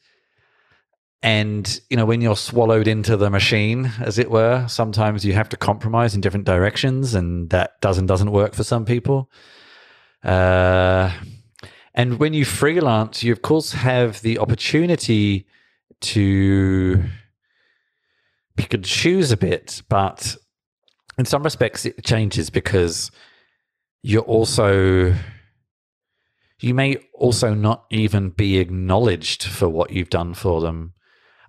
[1.22, 5.48] And, you know, when you're swallowed into the machine, as it were, sometimes you have
[5.50, 9.30] to compromise in different directions, and that does and doesn't work for some people.
[10.24, 11.12] Uh,
[11.94, 15.46] and when you freelance, you, of course, have the opportunity
[16.00, 17.04] to
[18.56, 20.36] pick and choose a bit, but
[21.18, 23.12] in some respects, it changes because
[24.02, 25.14] you're also
[26.62, 30.94] you may also not even be acknowledged for what you've done for them.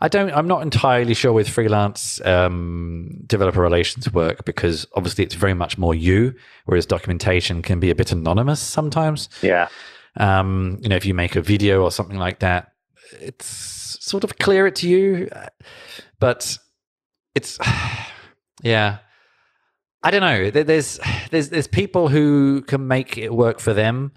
[0.02, 0.32] I don't.
[0.34, 5.78] I'm not entirely sure with freelance um, developer relations work because obviously it's very much
[5.78, 6.34] more you,
[6.66, 9.30] whereas documentation can be a bit anonymous sometimes.
[9.42, 9.70] Yeah.
[10.18, 12.74] Um, you know, if you make a video or something like that,
[13.14, 15.30] it's sort of clear it to you,
[16.20, 16.58] but
[17.36, 17.58] it's
[18.64, 18.98] yeah.
[20.06, 20.50] I don't know.
[20.50, 21.00] There's
[21.32, 24.12] there's there's people who can make it work for them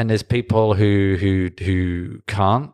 [0.00, 2.72] and there's people who who who can't.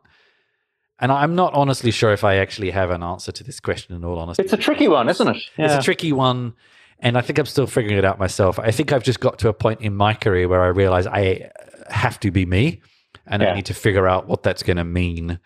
[1.01, 3.97] And I'm not honestly sure if I actually have an answer to this question.
[3.97, 5.37] In all honesty, it's a tricky one, isn't it?
[5.59, 5.67] Yeah.
[5.67, 6.55] It's a tricky one,
[7.01, 8.61] and I think I'm still figuring it out myself.
[8.61, 11.51] I think I've just got to a point in my career where I realize I
[11.91, 12.81] have to be me,
[13.27, 13.51] and yeah.
[13.51, 15.41] I need to figure out what that's going to mean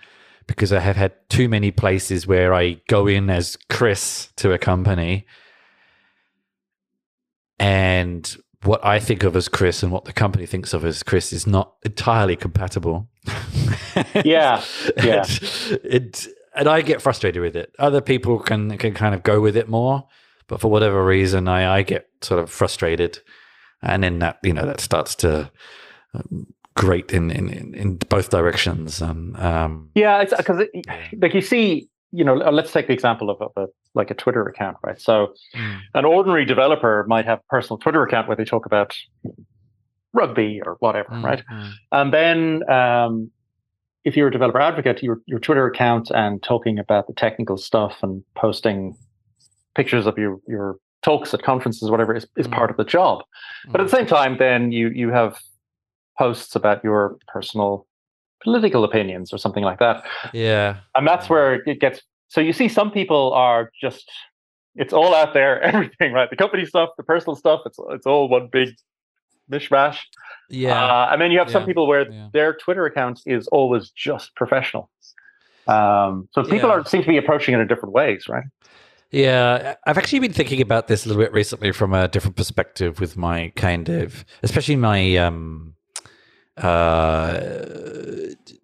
[0.47, 4.59] because I have had too many places where I go in as Chris to a
[4.59, 5.25] company
[7.59, 11.33] and what I think of as Chris and what the company thinks of as Chris
[11.33, 13.09] is not entirely compatible.
[14.25, 14.62] yeah,
[15.03, 15.25] yeah.
[15.29, 17.75] it, it, and I get frustrated with it.
[17.79, 20.07] Other people can can kind of go with it more,
[20.46, 23.20] but for whatever reason, I I get sort of frustrated,
[23.83, 25.51] and then that you know that starts to
[26.12, 29.01] um, grate in in in both directions.
[29.01, 30.66] And um, yeah, because
[31.16, 34.46] like you see you know, let's take the example of, of a like a Twitter
[34.46, 35.01] account, right?
[35.01, 35.79] So, mm.
[35.94, 38.96] an ordinary developer might have a personal Twitter account where they talk about
[40.12, 41.23] rugby or whatever, mm.
[41.23, 41.42] right?
[41.51, 41.73] Mm.
[41.92, 43.31] And then, um,
[44.05, 47.99] if you're a developer advocate, your your Twitter account and talking about the technical stuff
[48.03, 48.96] and posting
[49.77, 52.73] pictures of your your talks at conferences, whatever, is, is part mm.
[52.73, 53.23] of the job.
[53.68, 55.38] But at the same time, then you you have
[56.18, 57.87] posts about your personal
[58.42, 60.05] political opinions or something like that.
[60.33, 60.79] Yeah.
[60.94, 64.11] And that's where it gets so you see some people are just
[64.76, 66.31] it's all out there, everything, right?
[66.31, 68.70] The company stuff, the personal stuff, it's it's all one big
[69.51, 69.99] mishmash.
[70.49, 70.82] Yeah.
[70.82, 71.53] Uh, and then you have yeah.
[71.53, 72.28] some people where yeah.
[72.32, 74.91] their Twitter account is always just professional.
[75.66, 76.76] Um, so people yeah.
[76.76, 78.45] are seem to be approaching it in different ways, right?
[79.11, 83.01] Yeah, I've actually been thinking about this a little bit recently from a different perspective
[83.01, 85.74] with my kind of, especially my um,
[86.62, 87.40] uh,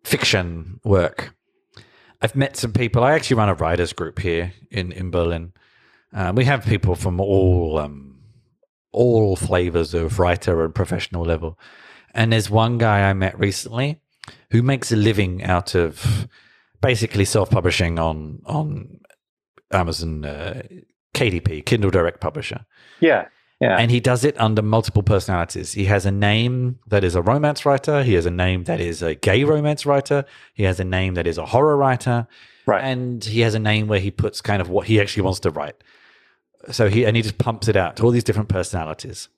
[0.05, 1.35] fiction work.
[2.21, 3.05] I've met some people.
[3.05, 5.53] I actually run a writers group here in in Berlin.
[6.13, 8.21] Uh, we have people from all um,
[8.93, 11.59] all flavors of writer and professional level.
[12.15, 14.01] And there's one guy I met recently
[14.51, 16.27] who makes a living out of
[16.81, 19.01] basically self-publishing on on
[19.71, 20.63] Amazon uh,
[21.15, 22.65] KDP, Kindle Direct Publisher.
[23.01, 23.29] Yeah.
[23.61, 23.77] Yeah.
[23.79, 25.73] And he does it under multiple personalities.
[25.73, 28.03] He has a name that is a romance writer.
[28.03, 30.27] He has a name that is a gay romance writer.
[30.53, 32.27] He has a name that is a horror writer.
[32.67, 32.85] Right.
[32.85, 35.51] And he has a name where he puts kind of what he actually wants to
[35.51, 35.77] write.
[36.71, 39.29] So he and he just pumps it out to all these different personalities.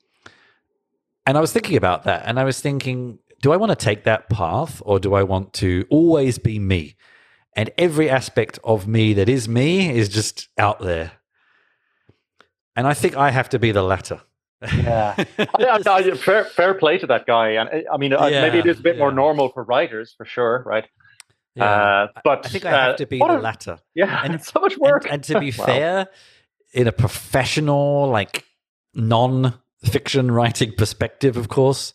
[1.25, 4.05] And I was thinking about that and I was thinking, do I want to take
[4.05, 6.97] that path or do I want to always be me?
[7.55, 11.13] And every aspect of me that is me is just out there.
[12.79, 14.21] And I think I have to be the latter.
[14.63, 15.15] Yeah.
[15.39, 17.51] I, I, I, fair, fair play to that guy.
[17.51, 20.15] And uh, I mean, uh, Yeah, maybe it is a bit more normal for writers
[20.17, 20.87] for sure, right?
[21.55, 21.65] Yeah.
[21.65, 23.79] Uh, but I think I have uh, to be the a- latter.
[23.95, 25.07] Yeah, and- it's so much And, work.
[25.11, 25.67] and to be Wow.
[25.67, 26.07] fair,
[26.73, 28.45] in a professional, like
[28.95, 29.55] non
[29.85, 31.95] fiction writing perspective, of course,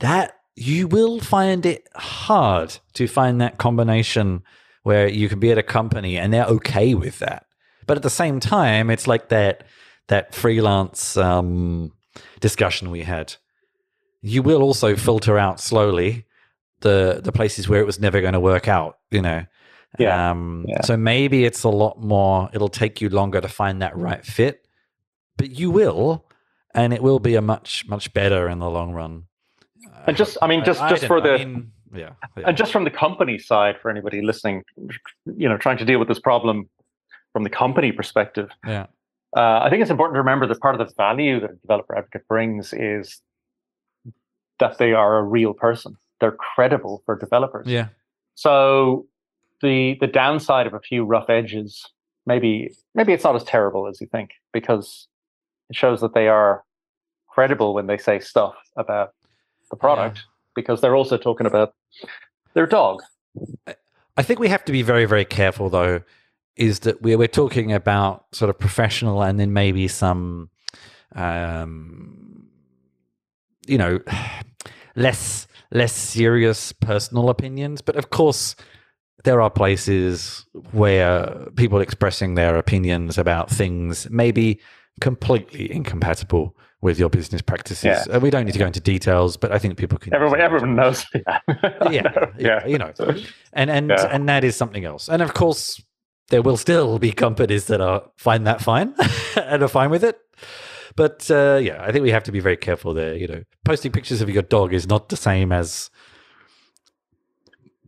[0.00, 4.42] that you will find it hard to find that combination
[4.84, 7.44] where you can be at a company and they're okay with that.
[7.86, 9.64] But at the same time, it's like that
[10.08, 11.92] that freelance um,
[12.40, 13.34] discussion we had.
[14.22, 16.26] You will also filter out slowly
[16.80, 18.98] the the places where it was never going to work out.
[19.10, 19.44] You know.
[19.96, 20.80] Yeah, Um, yeah.
[20.82, 22.50] So maybe it's a lot more.
[22.52, 24.66] It'll take you longer to find that right fit,
[25.36, 26.26] but you will,
[26.74, 29.24] and it will be a much much better in the long run.
[30.06, 31.34] And just- I mean, just- just don't for know.
[31.34, 32.44] I the- mean, yeah, yeah.
[32.48, 34.64] and just from the company side, for anybody listening,
[35.36, 36.68] you know, trying to deal with this problem
[37.32, 38.86] from the company perspective, yeah.
[39.36, 41.96] Uh, I think it's important to remember that part of the value that a developer
[41.96, 43.20] advocate brings is
[44.60, 45.96] that they are a real person.
[46.20, 47.66] They're credible for developers.
[47.66, 47.88] Yeah.
[48.34, 49.06] So
[49.60, 51.84] the the downside of a few rough edges,
[52.26, 55.08] maybe maybe it's not as terrible as you think because
[55.70, 56.62] it shows that they are
[57.28, 59.14] credible when they say stuff about
[59.70, 60.24] the product
[60.54, 61.74] because they're also talking about
[62.54, 63.02] their dog.
[64.16, 66.02] I think we have to be very, very careful, though,
[66.56, 70.50] is that we're, we're talking about sort of professional and then maybe some,
[71.14, 72.46] um,
[73.66, 74.00] you know,
[74.96, 77.80] less less serious personal opinions.
[77.80, 78.54] But of course,
[79.24, 81.26] there are places where
[81.56, 84.60] people expressing their opinions about things may be
[85.00, 87.84] completely incompatible with your business practices.
[87.84, 88.04] Yeah.
[88.16, 90.14] Uh, we don't need to go into details, but I think people can.
[90.14, 91.04] Everyone everyone knows.
[91.14, 91.38] Yeah.
[91.90, 92.66] yeah, yeah.
[92.66, 92.92] you know,
[93.54, 94.06] and and Yeah.
[94.12, 95.08] and that is something else.
[95.08, 95.82] And of course,
[96.30, 98.94] there will still be companies that are find that fine
[99.36, 100.18] and are fine with it.
[100.96, 103.14] But uh, yeah, I think we have to be very careful there.
[103.16, 105.90] You know, posting pictures of your dog is not the same as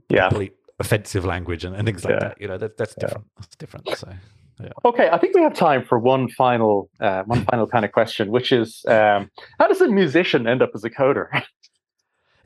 [0.09, 0.31] Yeah.
[0.79, 2.21] offensive language and, and things like Yeah.
[2.29, 2.41] that.
[2.41, 3.07] You know, that, that's Yeah.
[3.07, 3.27] different.
[3.39, 3.89] That's different.
[3.97, 4.09] So
[4.61, 4.71] Yeah.
[4.87, 8.31] Okay, I think we have time for one final uh, one final kind of question,
[8.31, 11.27] which is um, how does a musician end up as a coder?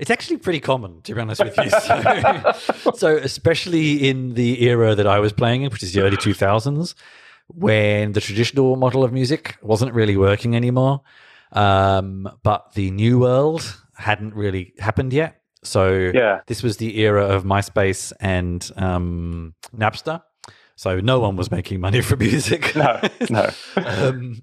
[0.01, 1.71] it's actually pretty common, to be honest with you.
[1.71, 6.17] So, so especially in the era that I was playing in, which is the early
[6.17, 6.95] 2000s,
[7.49, 11.03] when the traditional model of music wasn't really working anymore,
[11.53, 15.43] um, but the new world hadn't really happened yet.
[15.63, 20.23] So yeah, this was the era of MySpace and um, Napster.
[20.77, 22.75] So no one was making money for music.
[22.75, 23.51] no, no.
[23.77, 24.43] um,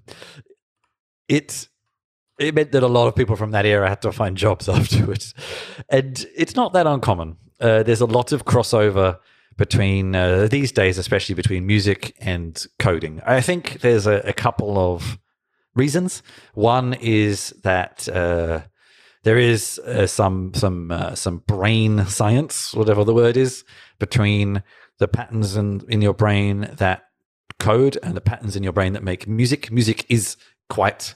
[1.28, 1.68] it
[2.38, 5.34] it meant that a lot of people from that era had to find jobs afterwards,
[5.88, 7.36] and it's not that uncommon.
[7.60, 9.18] Uh, there's a lot of crossover
[9.56, 13.20] between uh, these days, especially between music and coding.
[13.26, 15.18] I think there's a, a couple of
[15.74, 16.22] reasons.
[16.54, 18.62] One is that uh,
[19.24, 23.64] there is uh, some some uh, some brain science, whatever the word is,
[23.98, 24.62] between
[24.98, 27.04] the patterns in, in your brain that
[27.58, 29.70] code and the patterns in your brain that make music.
[29.70, 30.36] Music is
[30.68, 31.14] quite.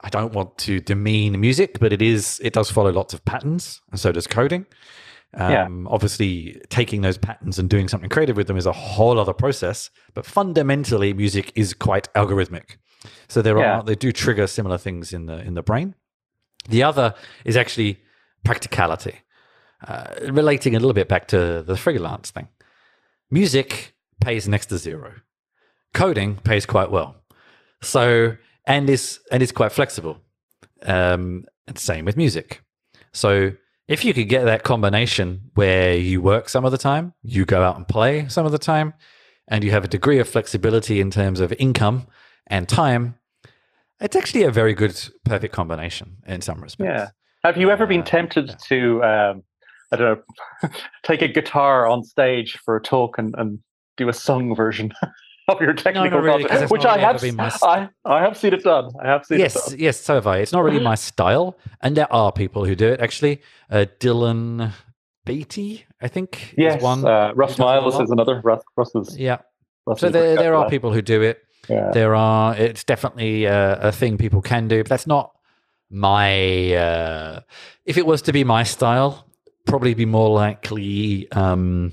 [0.00, 2.40] I don't want to demean music, but it is.
[2.42, 4.66] It does follow lots of patterns, and so does coding.
[5.36, 5.64] Yeah.
[5.64, 9.34] Um, Obviously, taking those patterns and doing something creative with them is a whole other
[9.34, 9.90] process.
[10.14, 12.76] But fundamentally, music is quite algorithmic.
[13.28, 13.78] So there Yeah.
[13.78, 15.94] are they do trigger similar things in the in the brain.
[16.68, 17.98] The other is actually
[18.44, 19.16] practicality,
[19.86, 22.48] uh, relating a little bit back to the freelance thing.
[23.30, 25.12] Music pays next to zero.
[25.94, 27.16] Coding pays quite well.
[27.82, 28.36] So
[28.68, 30.18] and is and is quite flexible.
[30.82, 32.62] Um, and same with music.
[33.12, 33.52] So
[33.88, 37.62] if you could get that combination where you work some of the time, you go
[37.62, 38.94] out and play some of the time,
[39.48, 42.06] and you have a degree of flexibility in terms of income
[42.46, 43.16] and time,
[44.00, 46.88] it's actually a very good, perfect combination in some respects.
[46.88, 47.08] Yeah.
[47.44, 48.56] Have you ever been Uh, tempted yeah.
[48.68, 49.42] to, um,
[49.92, 50.20] I don't
[50.62, 50.70] know,
[51.02, 53.58] take a guitar on stage for a talk and, and
[53.96, 54.92] do a sung version
[55.48, 56.60] of your technical really, concept?
[56.60, 57.62] that's Which I have, been my st-
[58.04, 58.90] I, I have seen it done.
[59.02, 59.78] I have seen it Yes, done.
[59.78, 60.38] yes, so have I.
[60.38, 63.00] It's not really my style, and there are people who do it.
[63.00, 63.40] Actually,
[63.70, 64.72] uh, Dylan
[65.24, 67.04] Beattie, I think, Yes, is one.
[67.06, 68.40] uh, Russ it Miles is another.
[68.44, 69.18] Russ, Russ is.
[69.18, 69.38] yeah,
[69.86, 71.42] Russ so is there, there are people who do it.
[71.68, 71.90] Yeah.
[71.92, 72.56] There are.
[72.56, 75.32] It's definitely a, a thing people can do, but that's not
[75.90, 76.72] my.
[76.74, 77.40] Uh,
[77.84, 79.26] if it was to be my style,
[79.66, 81.92] probably be more likely, um,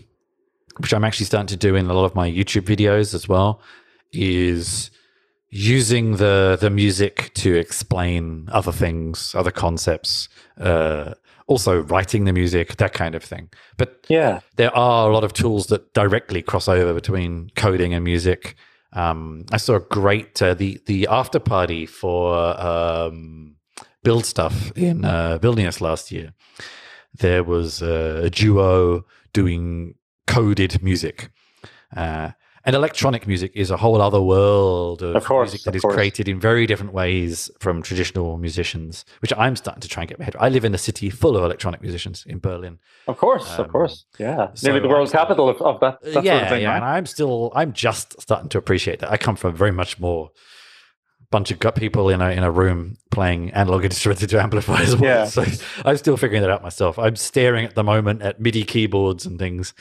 [0.80, 3.62] which I'm actually starting to do in a lot of my YouTube videos as well,
[4.12, 4.92] is
[5.50, 10.30] using the the music to explain other things, other concepts.
[10.60, 11.14] Uh,
[11.48, 13.50] also writing the music, that kind of thing.
[13.78, 14.40] But Yeah.
[14.56, 18.56] there are a lot of tools that directly cross over between coding and music.
[18.94, 23.58] Um, I saw a great uh, the the after party for um,
[24.04, 25.38] build stuff in uh,
[25.82, 26.34] last year.
[27.20, 29.96] There was a duo doing
[30.28, 31.30] coded music.
[31.96, 32.32] Uh,
[32.68, 35.94] and electronic music is a whole other world of, Of course, music that is course.
[35.94, 40.18] created in very different ways from traditional musicians, which I'm starting to try and get
[40.18, 40.36] my head.
[40.40, 43.72] I live in a city full of electronic musicians in Berlin, Of course, Um, of
[43.72, 44.06] course.
[44.18, 44.48] Yeah.
[44.56, 46.62] so Nearly the world still- capital of, of that, that Uh, sort yeah, of thing,
[46.64, 46.76] yeah, right?
[46.78, 49.12] and I'm still, I'm just starting to appreciate that.
[49.12, 50.32] I come from very much more
[51.30, 54.96] bunch of gut people in a in a room playing analog instruments into amplifiers.
[55.00, 55.26] Yeah.
[55.36, 55.44] So
[55.84, 56.98] I'm still figuring that out myself.
[56.98, 59.74] I'm staring at the moment at MIDI keyboards and things.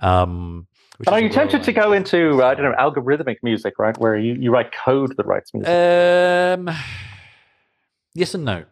[0.00, 0.66] Um,
[1.06, 3.96] And are you tempted to go into, uh, I don't know, algorithmic music, right?
[3.98, 5.68] Where you, you write code that writes music?
[5.68, 6.70] Um,
[8.14, 8.64] yes and no.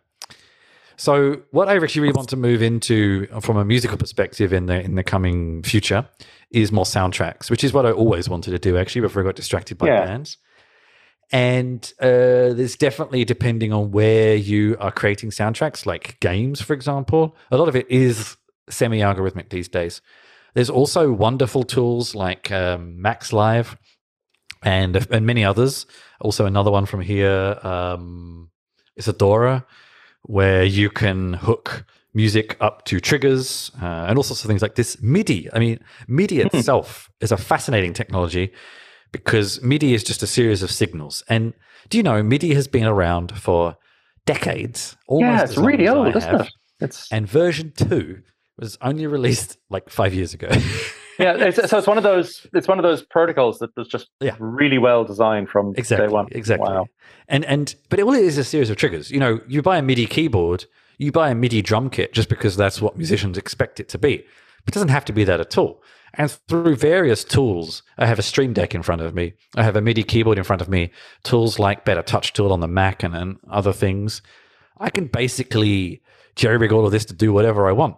[0.97, 4.81] So, what I actually really want to move into from a musical perspective in the
[4.81, 6.07] in the coming future
[6.51, 9.35] is more soundtracks, which is what I always wanted to do actually before I got
[9.35, 10.05] distracted by Yeah.
[10.05, 10.37] bands.
[11.33, 17.37] And uh, there's definitely depending on where you are creating soundtracks, like games, for example.
[17.51, 18.37] A lot of it is
[18.69, 20.03] semi-algorithmic these days.
[20.55, 23.77] There's also wonderful tools like um, Max Live
[24.63, 25.87] and and many others.
[26.21, 28.51] Also, another one from here um,
[28.97, 29.65] is Adora,
[30.23, 31.85] where you can hook
[32.15, 35.01] music up to triggers uh, and all sorts of things like this.
[35.03, 35.49] MIDI.
[35.53, 36.49] I mean, MIDI Hmm.
[36.57, 38.53] itself is a fascinating technology
[39.13, 41.25] because MIDI is just a series of signals.
[41.29, 41.55] And
[41.89, 43.77] do you know MIDI has been around for
[44.27, 44.97] decades?
[45.09, 46.53] Almost yeah, it's really old, isn't it?
[46.81, 48.23] It's And version two
[48.63, 50.49] was only released like five years ago.
[51.19, 51.35] yeah.
[51.37, 52.47] It's, so it's one of those.
[52.55, 54.37] It's one of those protocols that was just Yeah.
[54.39, 56.27] really well designed from exactly day one.
[56.31, 56.87] exactly Wow.
[57.29, 59.79] and and but all it is is a series of triggers you know you buy
[59.79, 60.65] a midi keyboard
[60.99, 64.19] you buy a midi drum kit just because that's what musicians expect it to be
[64.65, 65.83] But it doesn't have to be that at all
[66.15, 69.77] and through various tools i have a stream deck in front of me i have
[69.77, 70.91] a midi keyboard in front of me
[71.25, 74.23] tools like better touch tool on the mac and, and other things
[74.79, 76.03] i can basically
[76.37, 77.97] jerry rig all of this to do whatever i want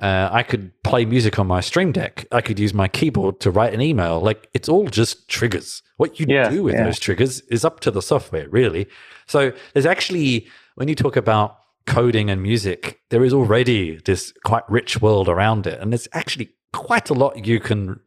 [0.00, 2.26] uh, I could play music on my Stream Deck.
[2.32, 4.20] I could use my keyboard to write an email.
[4.20, 5.82] Like it's all just triggers.
[5.96, 6.84] What you Yeah, do with yeah.
[6.84, 8.86] those triggers is up to the software, really.
[9.26, 14.68] So there's actually, when you talk about coding and music, there is already this quite
[14.68, 15.80] rich world around it.
[15.80, 18.00] And there's actually quite a lot you can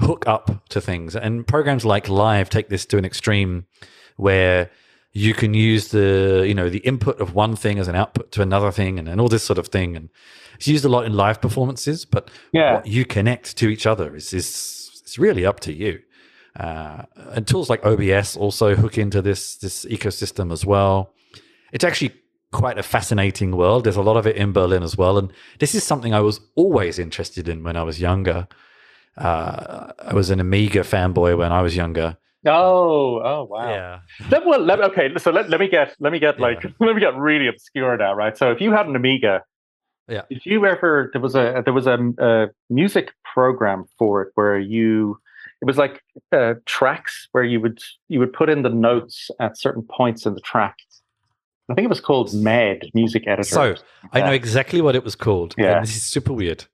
[0.00, 1.14] hook up to things.
[1.14, 3.66] And programs like Live take this to an extreme
[4.16, 4.70] where
[5.16, 8.42] you can use the you know the input of one thing as an output to
[8.42, 9.96] another thing and, and all this sort of thing.
[9.96, 10.08] And
[10.56, 12.74] it's used a lot in live performances but Yeah.
[12.74, 14.46] what you connect to each other is is
[15.02, 16.00] it's really up to you.
[16.58, 17.02] Uh,
[17.34, 21.12] and tools like obs also hook into this this ecosystem as well.
[21.72, 22.12] It's actually
[22.52, 23.84] quite a fascinating world.
[23.84, 25.16] There's a lot of it in berlin as well.
[25.18, 28.48] And this is something i was always interested in when i was younger.
[29.16, 32.16] Uh, i was an amiga fanboy when i was younger
[32.46, 33.68] Oh, oh, wow.
[33.70, 35.10] yeah Let, well, let, okay.
[35.18, 36.46] So let, let me get let me get Yeah.
[36.46, 38.36] like let me get really obscure now, right?
[38.36, 39.42] So if you had an Amiga,
[40.08, 40.22] Yeah.
[40.28, 41.10] did you ever?
[41.12, 45.18] There was a there was a, a music program for it where you
[45.62, 47.78] it was like uh, tracks where you would
[48.08, 50.76] you would put in the notes at certain points in the track.
[51.70, 53.48] I think it was called Med Music Editor.
[53.48, 53.74] So
[54.12, 55.54] I know exactly what it was called.
[55.56, 55.76] Yeah.
[55.76, 56.66] And this is super weird.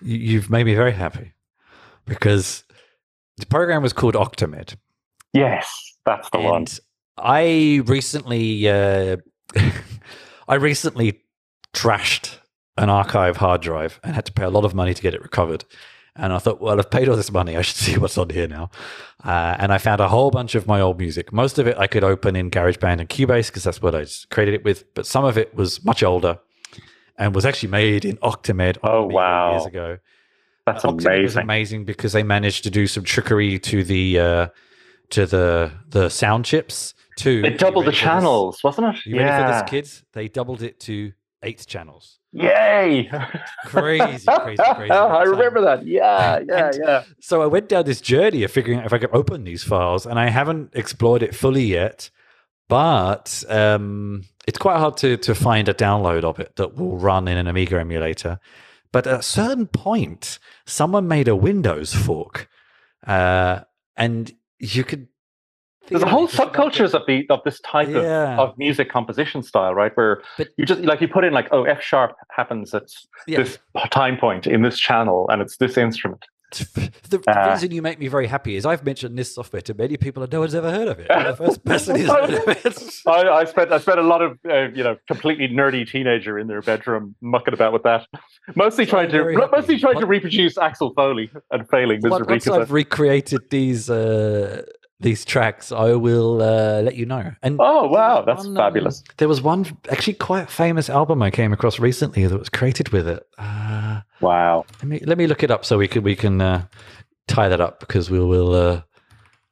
[0.00, 1.32] You, you've made me very happy
[2.06, 2.62] because
[3.38, 4.76] the program was called Octamed.
[5.32, 5.68] Yes,
[6.04, 6.66] that's the one.
[7.18, 9.16] I recently, uh,
[10.48, 11.20] I recently
[11.74, 12.36] trashed
[12.76, 15.22] an archive hard drive and had to pay a lot of money to get it
[15.22, 15.64] recovered.
[16.16, 17.56] And I thought, well, I've paid all this money.
[17.56, 18.70] I should see what's on here now.
[19.24, 21.32] Uh, and I found a whole bunch of my old music.
[21.32, 24.54] Most of it I could open in GarageBand and Cubase because that's what I created
[24.54, 24.84] it with.
[24.94, 26.38] But some of it was much older
[27.18, 29.52] and was actually made in Octamed Oh, wow.
[29.52, 29.98] years ago.
[30.66, 31.42] That's was amazing.
[31.42, 34.46] amazing because they managed to do some trickery to the uh,
[35.10, 37.42] to the the sound chips too.
[37.42, 39.06] They doubled the channels, wasn't it?
[39.06, 40.04] You ready for this, kids?
[40.12, 42.18] They doubled it to eight channels.
[42.32, 43.10] Yay!
[43.66, 44.90] Crazy, crazy, crazy.
[44.92, 45.84] I remember that.
[45.86, 47.02] Yeah, yeah, And- yeah.
[47.20, 50.06] So I went down this journey of figuring out if I could open these files,
[50.06, 52.10] and I haven't explored it fully yet.
[52.68, 57.26] But um, it's quite hard to to find a download of it that will run
[57.26, 58.38] in an Amiga emulator.
[58.92, 62.48] But at a certain point, someone made a Windows fork,
[63.06, 63.60] uh,
[63.96, 65.08] and you could
[65.88, 68.34] there's a whole subcultures of the of this type Yeah.
[68.34, 69.90] of, of music composition style, right?
[69.96, 72.84] Where But- you just like you put in like, oh, F sharp happens at
[73.26, 73.38] Yeah.
[73.38, 73.58] this
[73.90, 76.24] time point in this channel, and it's this instrument.
[77.10, 79.96] the, Uh, reason you make me very happy is I've mentioned this software to many
[79.96, 81.08] people and no one's ever heard of it.
[81.08, 83.00] The first person who's heard of it.
[83.06, 86.46] I, I spent I spent a lot of uh, you know completely nerdy teenager in
[86.48, 88.06] their bedroom mucking about with that,
[88.56, 89.36] mostly So trying to happy.
[89.52, 92.34] mostly trying to reproduce Axel Foley and failing miserably.
[92.34, 94.62] Once I've recreated these uh,
[95.00, 97.32] these tracks, I will uh, let you know.
[97.42, 99.02] And oh wow, that's one, um, fabulous!
[99.16, 103.08] there was one actually quite famous album I came across recently that was created with
[103.08, 103.26] it.
[103.38, 103.69] Uh,
[104.20, 104.64] Wow.
[104.80, 106.66] let me let me look it up so we can we can uh,
[107.28, 108.82] tie that up because we will uh,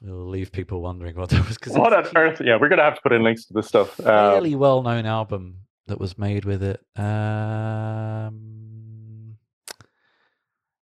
[0.01, 1.57] we'll leave people wondering what that was.
[1.57, 2.41] Because What on earth?
[2.45, 3.99] Yeah, we're gonna have to put in links to this stuff.
[4.01, 6.81] Uh, fairly well known album that was made with it.
[6.97, 8.39] Um,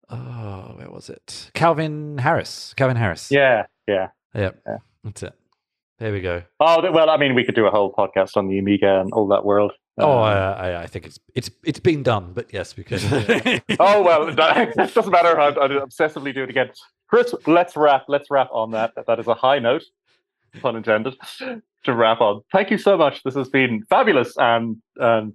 [0.10, 1.52] oh, where was it?
[1.54, 2.74] Calvin Harris.
[2.76, 3.30] Calvin Harris.
[3.32, 4.08] yeah, yeah.
[4.34, 4.62] Yep.
[4.68, 4.78] Yeah.
[5.04, 5.34] That's it.
[6.00, 6.44] There we go.
[6.60, 9.28] Oh well, I mean, we could do a whole podcast on the Amiga and all
[9.30, 9.72] that world.
[10.00, 13.04] Oh, Um, I, I, I think it's it's it's been done, but yes, because
[13.80, 15.40] oh well, that doesn't matter.
[15.40, 16.70] I'd, I'd obsessively do it again.
[17.10, 18.06] Chris, let's wrap.
[18.08, 18.94] Let's wrap on that.
[19.08, 19.84] That is a high note,
[20.62, 21.16] pun intended,
[21.86, 22.42] to wrap on.
[22.52, 23.24] Thank you so much.
[23.24, 25.34] This has been fabulous, and and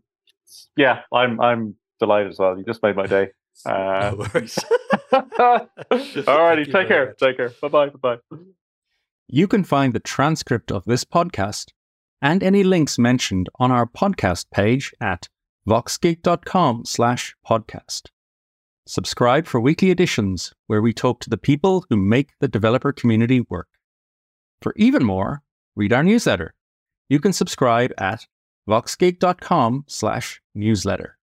[0.77, 2.57] yeah, I'm I'm delighted as well.
[2.57, 3.31] You just made my day.
[3.67, 4.59] Uh, no worries.
[5.13, 7.07] Alrighty, Thank take care.
[7.09, 7.19] much.
[7.19, 7.51] Take care.
[7.61, 7.89] Bye bye.
[7.91, 8.39] Bye bye.
[9.29, 11.67] You can find the transcript of this podcast
[12.23, 15.29] and any links mentioned on our podcast page at
[15.69, 18.09] voxgig.com slash podcast.
[18.87, 23.41] Subscribe for weekly editions where we talk to the people who make the developer community
[23.51, 23.69] work.
[24.61, 25.43] For even more,
[25.77, 26.55] read our newsletter.
[27.09, 28.27] You can subscribe at
[28.69, 31.19] voxgig.com slash newsletter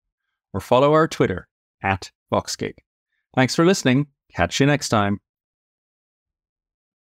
[0.52, 1.48] or follow our Twitter
[1.82, 2.74] at voxgig.
[3.34, 4.06] Thanks for listening.
[4.32, 5.20] Catch you next time.